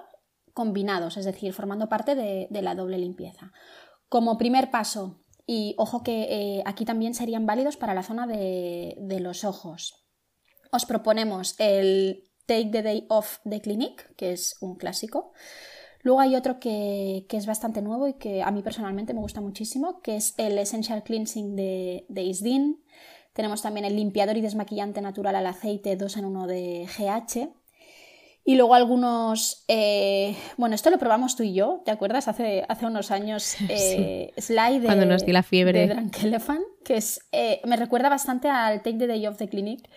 combinados, 0.52 1.16
es 1.16 1.24
decir, 1.24 1.52
formando 1.52 1.88
parte 1.88 2.14
de, 2.14 2.48
la 2.62 2.74
doble 2.74 2.98
limpieza. 2.98 3.52
Como 4.08 4.36
primer 4.36 4.70
paso, 4.70 5.22
y 5.46 5.74
ojo 5.78 6.02
que 6.02 6.22
eh, 6.58 6.62
aquí 6.66 6.84
también 6.84 7.14
serían 7.14 7.46
válidos 7.46 7.76
para 7.76 7.94
la 7.94 8.02
zona 8.02 8.26
de, 8.26 8.96
los 9.20 9.44
ojos 9.44 9.99
os 10.72 10.86
proponemos 10.86 11.54
el 11.58 12.24
Take 12.46 12.70
the 12.70 12.82
Day 12.82 13.06
Off 13.08 13.38
de 13.44 13.60
Clinique, 13.60 14.04
que 14.16 14.32
es 14.32 14.56
un 14.60 14.76
clásico. 14.76 15.32
Luego 16.02 16.20
hay 16.20 16.34
otro 16.34 16.58
que, 16.58 17.26
es 17.30 17.46
bastante 17.46 17.82
nuevo 17.82 18.08
y 18.08 18.14
que 18.14 18.42
a 18.42 18.50
mí 18.50 18.62
personalmente 18.62 19.12
me 19.12 19.20
gusta 19.20 19.40
muchísimo, 19.40 20.00
que 20.00 20.16
es 20.16 20.34
el 20.38 20.58
Essential 20.58 21.02
Cleansing 21.02 21.56
de, 21.56 22.06
de 22.08 22.22
Isdin. 22.22 22.82
Tenemos 23.34 23.62
también 23.62 23.84
el 23.84 23.96
limpiador 23.96 24.36
y 24.36 24.40
desmaquillante 24.40 25.00
natural 25.00 25.36
al 25.36 25.46
aceite 25.46 25.96
2 25.96 26.16
en 26.16 26.24
1 26.24 26.46
de 26.46 26.86
GH. 26.86 27.60
Y 28.44 28.56
luego 28.56 28.74
algunos, 28.74 29.64
eh, 29.68 30.34
bueno, 30.56 30.74
esto 30.74 30.90
lo 30.90 30.98
probamos 30.98 31.36
tú 31.36 31.42
y 31.42 31.52
yo, 31.52 31.82
¿te 31.84 31.90
acuerdas? 31.90 32.26
Hace, 32.26 32.64
hace 32.68 32.86
unos 32.86 33.10
años, 33.10 33.56
eh, 33.68 34.32
Slide 34.38 34.80
de, 34.80 34.86
Cuando 34.86 35.06
nos 35.06 35.26
di 35.26 35.32
la 35.32 35.42
fiebre. 35.42 35.86
de 35.86 35.94
Drunk 35.94 36.24
Elephant, 36.24 36.64
que 36.84 36.96
es, 36.96 37.20
eh, 37.32 37.60
me 37.64 37.76
recuerda 37.76 38.08
bastante 38.08 38.48
al 38.48 38.82
Take 38.82 38.98
the 38.98 39.06
Day 39.06 39.26
Off 39.26 39.36
the 39.36 39.48
Clinic, 39.48 39.88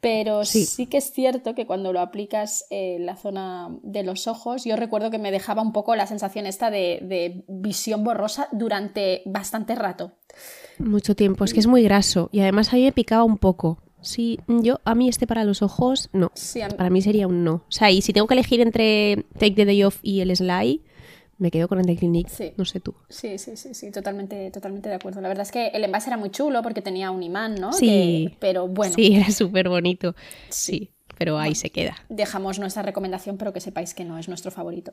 pero 0.00 0.44
sí. 0.44 0.86
que 0.86 0.98
es 0.98 1.12
cierto 1.12 1.54
que 1.54 1.66
cuando 1.66 1.92
lo 1.92 2.00
aplicas 2.00 2.66
en 2.70 3.04
la 3.06 3.16
zona 3.16 3.68
de 3.82 4.02
los 4.02 4.26
ojos, 4.26 4.64
yo 4.64 4.76
recuerdo 4.76 5.10
que 5.10 5.18
me 5.18 5.30
dejaba 5.30 5.62
un 5.62 5.72
poco 5.72 5.94
la 5.94 6.06
sensación 6.06 6.46
esta 6.46 6.70
de, 6.70 7.44
visión 7.48 8.02
borrosa 8.02 8.48
durante 8.52 9.22
bastante 9.26 9.74
rato. 9.74 10.12
Mucho 10.78 11.14
tiempo, 11.14 11.44
es 11.44 11.52
que 11.52 11.60
es 11.60 11.66
muy 11.66 11.82
graso 11.82 12.30
y 12.32 12.40
además 12.40 12.72
a 12.72 12.76
mí 12.76 12.84
me 12.84 12.92
picaba 12.92 13.24
un 13.24 13.36
poco. 13.36 13.78
Sí, 14.02 14.40
yo, 14.48 14.80
a 14.84 14.94
mí 14.94 15.10
este 15.10 15.26
para 15.26 15.44
los 15.44 15.60
ojos, 15.60 16.08
no. 16.14 16.32
Para 16.78 16.88
mí 16.88 17.02
sería 17.02 17.26
un 17.26 17.44
no. 17.44 17.52
O 17.52 17.72
sea, 17.72 17.90
y 17.90 18.00
si 18.00 18.14
tengo 18.14 18.26
que 18.26 18.34
elegir 18.34 18.62
entre 18.62 19.26
Take 19.34 19.52
the 19.52 19.66
Day 19.66 19.84
Off 19.84 19.98
y 20.02 20.20
el 20.20 20.34
Sly, 20.34 20.82
me 21.40 21.50
quedo 21.50 21.68
con 21.68 21.80
el 21.80 21.86
de 21.86 21.96
Clinique, 21.96 22.54
no 22.56 22.66
sé 22.66 22.80
tú. 22.80 22.94
Sí, 23.08 23.38
sí, 23.38 23.56
sí, 23.56 23.74
sí, 23.74 23.90
totalmente, 23.90 24.50
totalmente 24.50 24.90
de 24.90 24.96
acuerdo. 24.96 25.22
La 25.22 25.28
verdad 25.28 25.42
es 25.42 25.50
que 25.50 25.68
el 25.68 25.82
envase 25.82 26.10
era 26.10 26.18
muy 26.18 26.30
chulo 26.30 26.62
porque 26.62 26.82
tenía 26.82 27.10
un 27.10 27.22
imán, 27.22 27.54
¿no? 27.54 27.72
Sí, 27.72 28.36
pero 28.38 28.68
bueno. 28.68 28.94
Sí, 28.94 29.16
era 29.16 29.30
súper 29.30 29.70
bonito. 29.70 30.14
Sí, 30.50 30.90
pero 31.16 31.38
ahí 31.38 31.54
se 31.54 31.70
queda. 31.70 31.96
Dejamos 32.10 32.58
nuestra 32.58 32.82
recomendación, 32.82 33.38
pero 33.38 33.54
que 33.54 33.60
sepáis 33.60 33.94
que 33.94 34.04
no 34.04 34.18
es 34.18 34.28
nuestro 34.28 34.50
favorito. 34.50 34.92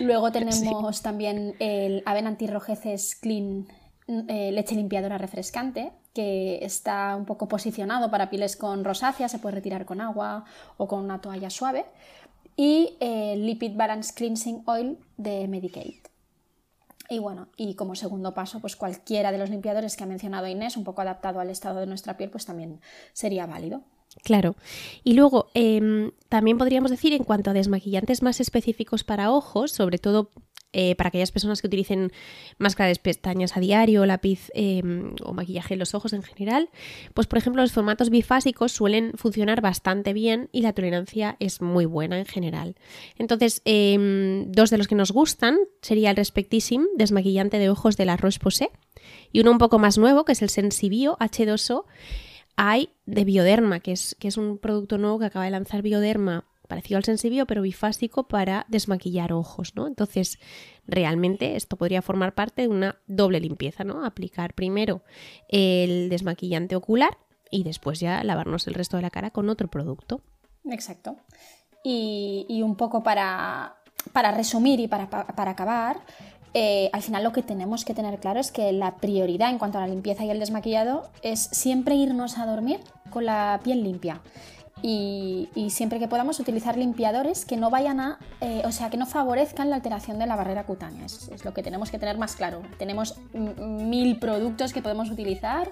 Luego 0.00 0.32
tenemos 0.32 1.02
también 1.02 1.54
el 1.58 2.02
Aven 2.06 2.26
Antirrojeces 2.26 3.14
Clean 3.14 3.68
eh, 4.08 4.52
leche 4.52 4.74
limpiadora 4.74 5.18
refrescante, 5.18 5.92
que 6.14 6.60
está 6.62 7.14
un 7.14 7.26
poco 7.26 7.46
posicionado 7.46 8.10
para 8.10 8.30
pieles 8.30 8.56
con 8.56 8.82
rosácea, 8.82 9.28
se 9.28 9.38
puede 9.38 9.56
retirar 9.56 9.84
con 9.84 10.00
agua 10.00 10.46
o 10.78 10.88
con 10.88 11.04
una 11.04 11.20
toalla 11.20 11.50
suave 11.50 11.84
y 12.58 12.96
el 12.98 13.46
Lipid 13.46 13.76
Balance 13.76 14.12
Cleansing 14.12 14.64
Oil 14.66 14.98
de 15.16 15.46
Medicaid. 15.46 16.00
Y 17.08 17.20
bueno, 17.20 17.48
y 17.56 17.74
como 17.74 17.94
segundo 17.94 18.34
paso, 18.34 18.58
pues 18.58 18.74
cualquiera 18.74 19.30
de 19.30 19.38
los 19.38 19.48
limpiadores 19.48 19.96
que 19.96 20.02
ha 20.02 20.08
mencionado 20.08 20.48
Inés, 20.48 20.76
un 20.76 20.82
poco 20.82 21.00
adaptado 21.00 21.38
al 21.38 21.50
estado 21.50 21.78
de 21.78 21.86
nuestra 21.86 22.16
piel, 22.16 22.30
pues 22.30 22.46
también 22.46 22.80
sería 23.12 23.46
válido. 23.46 23.82
Claro. 24.24 24.56
Y 25.04 25.14
luego, 25.14 25.50
em, 25.54 26.10
también 26.28 26.58
podríamos 26.58 26.90
decir 26.90 27.12
en 27.12 27.24
cuanto 27.24 27.50
a 27.50 27.54
desmaquillantes 27.54 28.22
más 28.22 28.40
específicos 28.40 29.04
para 29.04 29.30
ojos, 29.30 29.72
sobre 29.72 29.98
todo 29.98 30.30
eh, 30.74 30.94
para 30.96 31.08
aquellas 31.08 31.32
personas 31.32 31.62
que 31.62 31.66
utilicen 31.66 32.12
máscara 32.58 32.90
de 32.90 32.96
pestañas 32.96 33.56
a 33.56 33.60
diario, 33.60 34.04
lápiz 34.04 34.50
em, 34.52 35.14
o 35.24 35.32
maquillaje 35.32 35.72
en 35.72 35.80
los 35.80 35.94
ojos 35.94 36.12
en 36.12 36.22
general, 36.22 36.68
pues 37.14 37.26
por 37.26 37.38
ejemplo 37.38 37.62
los 37.62 37.72
formatos 37.72 38.10
bifásicos 38.10 38.72
suelen 38.72 39.12
funcionar 39.14 39.62
bastante 39.62 40.12
bien 40.12 40.50
y 40.52 40.60
la 40.60 40.74
tolerancia 40.74 41.36
es 41.40 41.62
muy 41.62 41.86
buena 41.86 42.18
en 42.18 42.26
general. 42.26 42.76
Entonces, 43.16 43.62
em, 43.64 44.52
dos 44.52 44.68
de 44.68 44.76
los 44.76 44.88
que 44.88 44.94
nos 44.94 45.10
gustan 45.10 45.56
sería 45.80 46.10
el 46.10 46.16
Respectissim, 46.16 46.84
desmaquillante 46.96 47.58
de 47.58 47.70
ojos 47.70 47.96
de 47.96 48.04
la 48.04 48.18
Roche-Posay, 48.18 48.68
y 49.32 49.40
uno 49.40 49.52
un 49.52 49.58
poco 49.58 49.78
más 49.78 49.96
nuevo 49.96 50.26
que 50.26 50.32
es 50.32 50.42
el 50.42 50.50
Sensibio 50.50 51.16
H2O 51.18 51.86
hay 52.60 52.90
de 53.06 53.24
Bioderma, 53.24 53.78
que 53.78 53.92
es, 53.92 54.16
que 54.18 54.26
es 54.26 54.36
un 54.36 54.58
producto 54.58 54.98
nuevo 54.98 55.20
que 55.20 55.26
acaba 55.26 55.44
de 55.44 55.52
lanzar 55.52 55.80
Bioderma 55.80 56.44
parecido 56.66 56.98
al 56.98 57.04
sensibio, 57.04 57.46
pero 57.46 57.62
bifásico 57.62 58.26
para 58.26 58.66
desmaquillar 58.68 59.32
ojos, 59.32 59.76
¿no? 59.76 59.86
Entonces, 59.86 60.40
realmente 60.84 61.54
esto 61.54 61.76
podría 61.76 62.02
formar 62.02 62.34
parte 62.34 62.62
de 62.62 62.68
una 62.68 62.96
doble 63.06 63.38
limpieza, 63.38 63.84
¿no? 63.84 64.04
Aplicar 64.04 64.54
primero 64.54 65.02
el 65.48 66.08
desmaquillante 66.10 66.74
ocular 66.74 67.16
y 67.48 67.62
después 67.62 68.00
ya 68.00 68.22
lavarnos 68.24 68.66
el 68.66 68.74
resto 68.74 68.96
de 68.96 69.02
la 69.02 69.10
cara 69.10 69.30
con 69.30 69.48
otro 69.48 69.68
producto. 69.68 70.20
Exacto. 70.64 71.16
Y, 71.84 72.60
un 72.62 72.74
poco 72.74 73.04
para, 73.04 73.76
para 74.12 74.32
resumir 74.32 74.80
y 74.80 74.88
para, 74.88 75.04
acabar, 75.04 76.00
eh, 76.54 76.90
al 76.92 77.02
final 77.02 77.24
lo 77.24 77.32
que 77.32 77.42
tenemos 77.42 77.84
que 77.84 77.94
tener 77.94 78.18
claro 78.18 78.40
es 78.40 78.52
que 78.52 78.72
la 78.72 78.96
prioridad 78.96 79.50
en 79.50 79.58
cuanto 79.58 79.78
a 79.78 79.82
la 79.82 79.88
limpieza 79.88 80.24
y 80.24 80.30
el 80.30 80.38
desmaquillado 80.38 81.08
es 81.22 81.40
siempre 81.52 81.94
irnos 81.94 82.38
a 82.38 82.46
dormir 82.46 82.80
con 83.10 83.26
la 83.26 83.60
piel 83.62 83.82
limpia 83.82 84.20
y, 84.82 85.48
siempre 85.70 85.98
que 85.98 86.08
podamos 86.08 86.38
utilizar 86.40 86.76
limpiadores 86.76 87.44
que 87.44 87.56
no 87.56 87.70
vayan 87.70 88.00
a, 88.00 88.18
eh, 88.40 88.62
o 88.64 88.72
sea, 88.72 88.90
que 88.90 88.96
no 88.96 89.06
favorezcan 89.06 89.70
la 89.70 89.76
alteración 89.76 90.18
de 90.18 90.26
la 90.26 90.36
barrera 90.36 90.64
cutánea. 90.64 91.04
Es, 91.04 91.28
es, 91.28 91.44
lo 91.44 91.52
que 91.52 91.62
tenemos 91.62 91.90
que 91.90 91.98
tener 91.98 92.16
más 92.18 92.36
claro. 92.36 92.62
Tenemos 92.78 93.16
mil 93.32 94.18
productos 94.18 94.72
que 94.72 94.82
podemos 94.82 95.10
utilizar, 95.10 95.68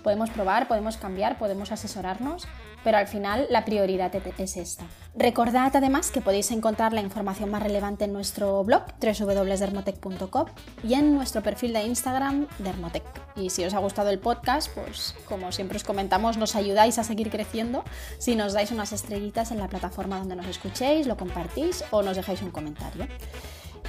podemos 0.00 0.30
probar, 0.30 0.68
podemos 0.68 0.96
cambiar, 0.96 1.38
podemos 1.38 1.72
asesorarnos, 1.72 2.46
pero 2.82 2.98
al 2.98 3.06
final 3.06 3.46
la 3.50 3.64
prioridad 3.64 4.12
es 4.14 4.56
esta. 4.56 4.84
Recordad 5.14 5.74
además 5.74 6.10
que 6.10 6.20
podéis 6.20 6.50
encontrar 6.50 6.92
la 6.92 7.00
información 7.00 7.50
más 7.50 7.62
relevante 7.62 8.04
en 8.04 8.12
nuestro 8.12 8.64
blog 8.64 8.82
www.dermotec.com 9.00 10.46
y 10.82 10.94
en 10.94 11.14
nuestro 11.14 11.42
perfil 11.42 11.72
de 11.72 11.82
Instagram 11.82 12.46
Dermotec. 12.58 13.04
Y 13.36 13.50
si 13.50 13.64
os 13.64 13.74
ha 13.74 13.78
gustado 13.78 14.10
el 14.10 14.18
podcast, 14.18 14.70
pues 14.74 15.14
como 15.26 15.52
siempre 15.52 15.76
os 15.76 15.84
comentamos, 15.84 16.36
nos 16.36 16.56
ayudáis 16.56 16.98
a 16.98 17.04
seguir 17.04 17.30
creciendo 17.30 17.84
si 18.18 18.36
nos 18.36 18.52
dais 18.52 18.70
unas 18.70 18.92
estrellitas 18.92 19.50
en 19.50 19.58
la 19.58 19.68
plataforma 19.68 20.18
donde 20.18 20.36
nos 20.36 20.46
escuchéis, 20.46 21.06
lo 21.06 21.16
compartís 21.16 21.84
o 21.90 22.02
nos 22.02 22.16
dejáis 22.16 22.42
un 22.42 22.50
comentario. 22.50 23.06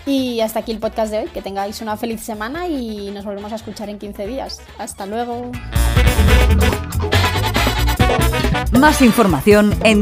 Y 0.06 0.40
hasta 0.42 0.60
aquí 0.60 0.72
el 0.72 0.80
podcast 0.80 1.12
de 1.12 1.20
hoy. 1.20 1.28
Que 1.28 1.42
tengáis 1.42 1.82
una 1.82 1.98
feliz 1.98 2.22
semana 2.22 2.68
y 2.68 3.12
nos 3.12 3.26
volvemos 3.26 3.52
a 3.52 3.56
escuchar 3.56 3.90
en 3.90 4.00
15 4.00 4.28
días. 4.28 4.62
Hasta 4.78 5.06
luego. 5.06 5.52
Más 8.72 9.02
información 9.02 9.74
en. 9.84 10.02